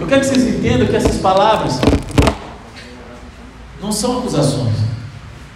[0.00, 1.80] Eu quero que vocês entendam que essas palavras
[3.82, 4.76] não são acusações,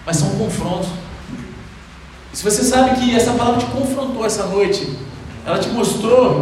[0.07, 0.89] mas são confrontos.
[2.33, 4.89] E se você sabe que essa palavra te confrontou essa noite,
[5.45, 6.41] ela te mostrou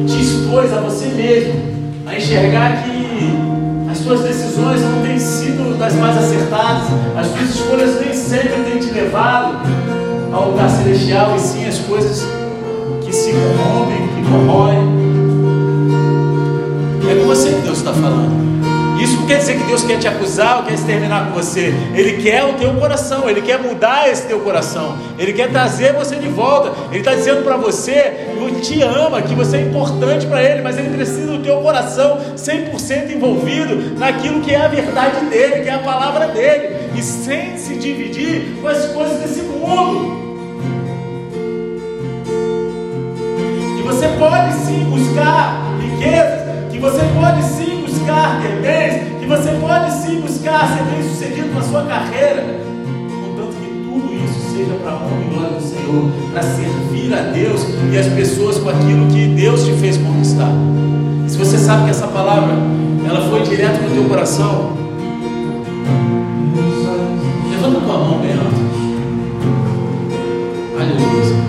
[0.00, 1.74] e te expôs a você mesmo
[2.06, 3.14] a enxergar que
[3.90, 8.78] as suas decisões não têm sido das mais acertadas, as suas escolhas nem sempre têm
[8.80, 9.58] te levado
[10.32, 12.26] ao lugar celestial, e sim as coisas
[13.04, 15.04] que se corrompem, que corroem.
[17.08, 18.53] É com você que Deus está falando.
[19.04, 21.74] Isso não quer dizer que Deus quer te acusar ou quer exterminar com você.
[21.94, 26.16] Ele quer o teu coração, Ele quer mudar esse teu coração, Ele quer trazer você
[26.16, 26.72] de volta.
[26.90, 30.78] Ele está dizendo para você que te ama, que você é importante para Ele, mas
[30.78, 35.74] Ele precisa do teu coração 100% envolvido naquilo que é a verdade dEle, que é
[35.74, 40.24] a palavra dEle, e sem se dividir com as coisas desse mundo.
[43.76, 47.63] Que você pode sim buscar riquezas, que você pode sim
[48.04, 52.60] buscar ter bens, que você pode sim buscar ser bem sucedido na sua carreira,
[53.24, 57.22] contanto que tudo isso seja para a honra e glória do Senhor, para servir a
[57.32, 60.52] Deus e as pessoas com aquilo que Deus te fez conquistar.
[61.26, 62.54] Se você sabe que essa palavra
[63.08, 64.72] ela foi direto no teu coração,
[67.50, 68.64] levanta tua mão bem alto.
[70.78, 71.44] Aleluia.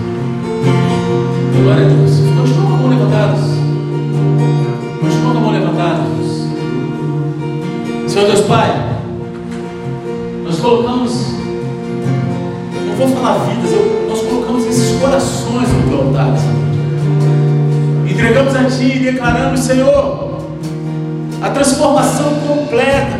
[1.62, 2.05] Glória a Deus.
[8.48, 8.70] Pai,
[10.44, 11.32] nós colocamos,
[12.86, 13.72] não vou falar vidas,
[14.08, 18.08] nós colocamos esses corações no teu altar, Senhor.
[18.08, 20.38] Entregamos a Ti e declaramos, Senhor,
[21.42, 23.18] a transformação completa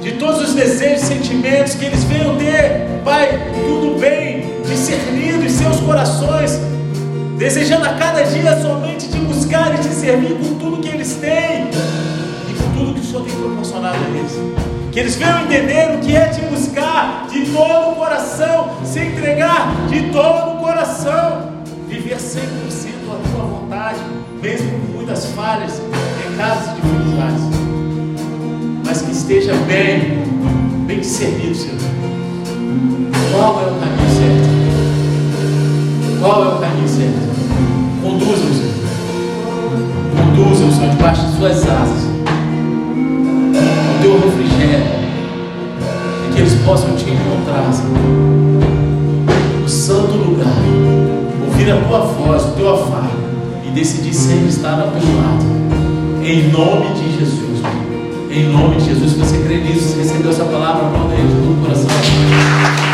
[0.00, 5.50] de todos os desejos e sentimentos que eles venham ter, Pai, tudo bem discernido em
[5.50, 6.58] seus corações,
[7.36, 11.53] desejando a cada dia somente te buscar e te servir com tudo que eles têm
[13.14, 14.32] Senhor tem proporcionado a eles.
[14.90, 19.86] Que eles venham entender o que é te buscar de todo o coração, se entregar
[19.88, 21.52] de todo o coração,
[21.88, 22.40] viver 100%
[23.12, 24.00] a tua vontade,
[24.42, 25.80] mesmo com muitas falhas,
[26.22, 27.42] pecados e dificuldades.
[28.84, 30.24] Mas que esteja bem,
[30.86, 31.78] bem servido, Senhor.
[33.32, 34.48] Qual é o caminho certo?
[36.20, 37.34] Qual é o caminho certo?
[38.02, 38.74] Conduza-o, Senhor.
[40.16, 42.13] Conduza-o, Senhor, debaixo de suas asas
[44.04, 44.84] teu refrigério
[46.28, 47.96] e que eles possam te encontrar, Senhor,
[49.62, 50.52] no santo lugar,
[51.46, 53.16] ouvir a tua voz, o teu afago
[53.66, 55.44] e decidir sempre estar ao teu lado,
[56.22, 57.62] em nome de Jesus.
[58.30, 61.34] Em nome de Jesus, se você crê nisso, você recebeu essa palavra, manda aí de
[61.34, 62.93] todo o coração.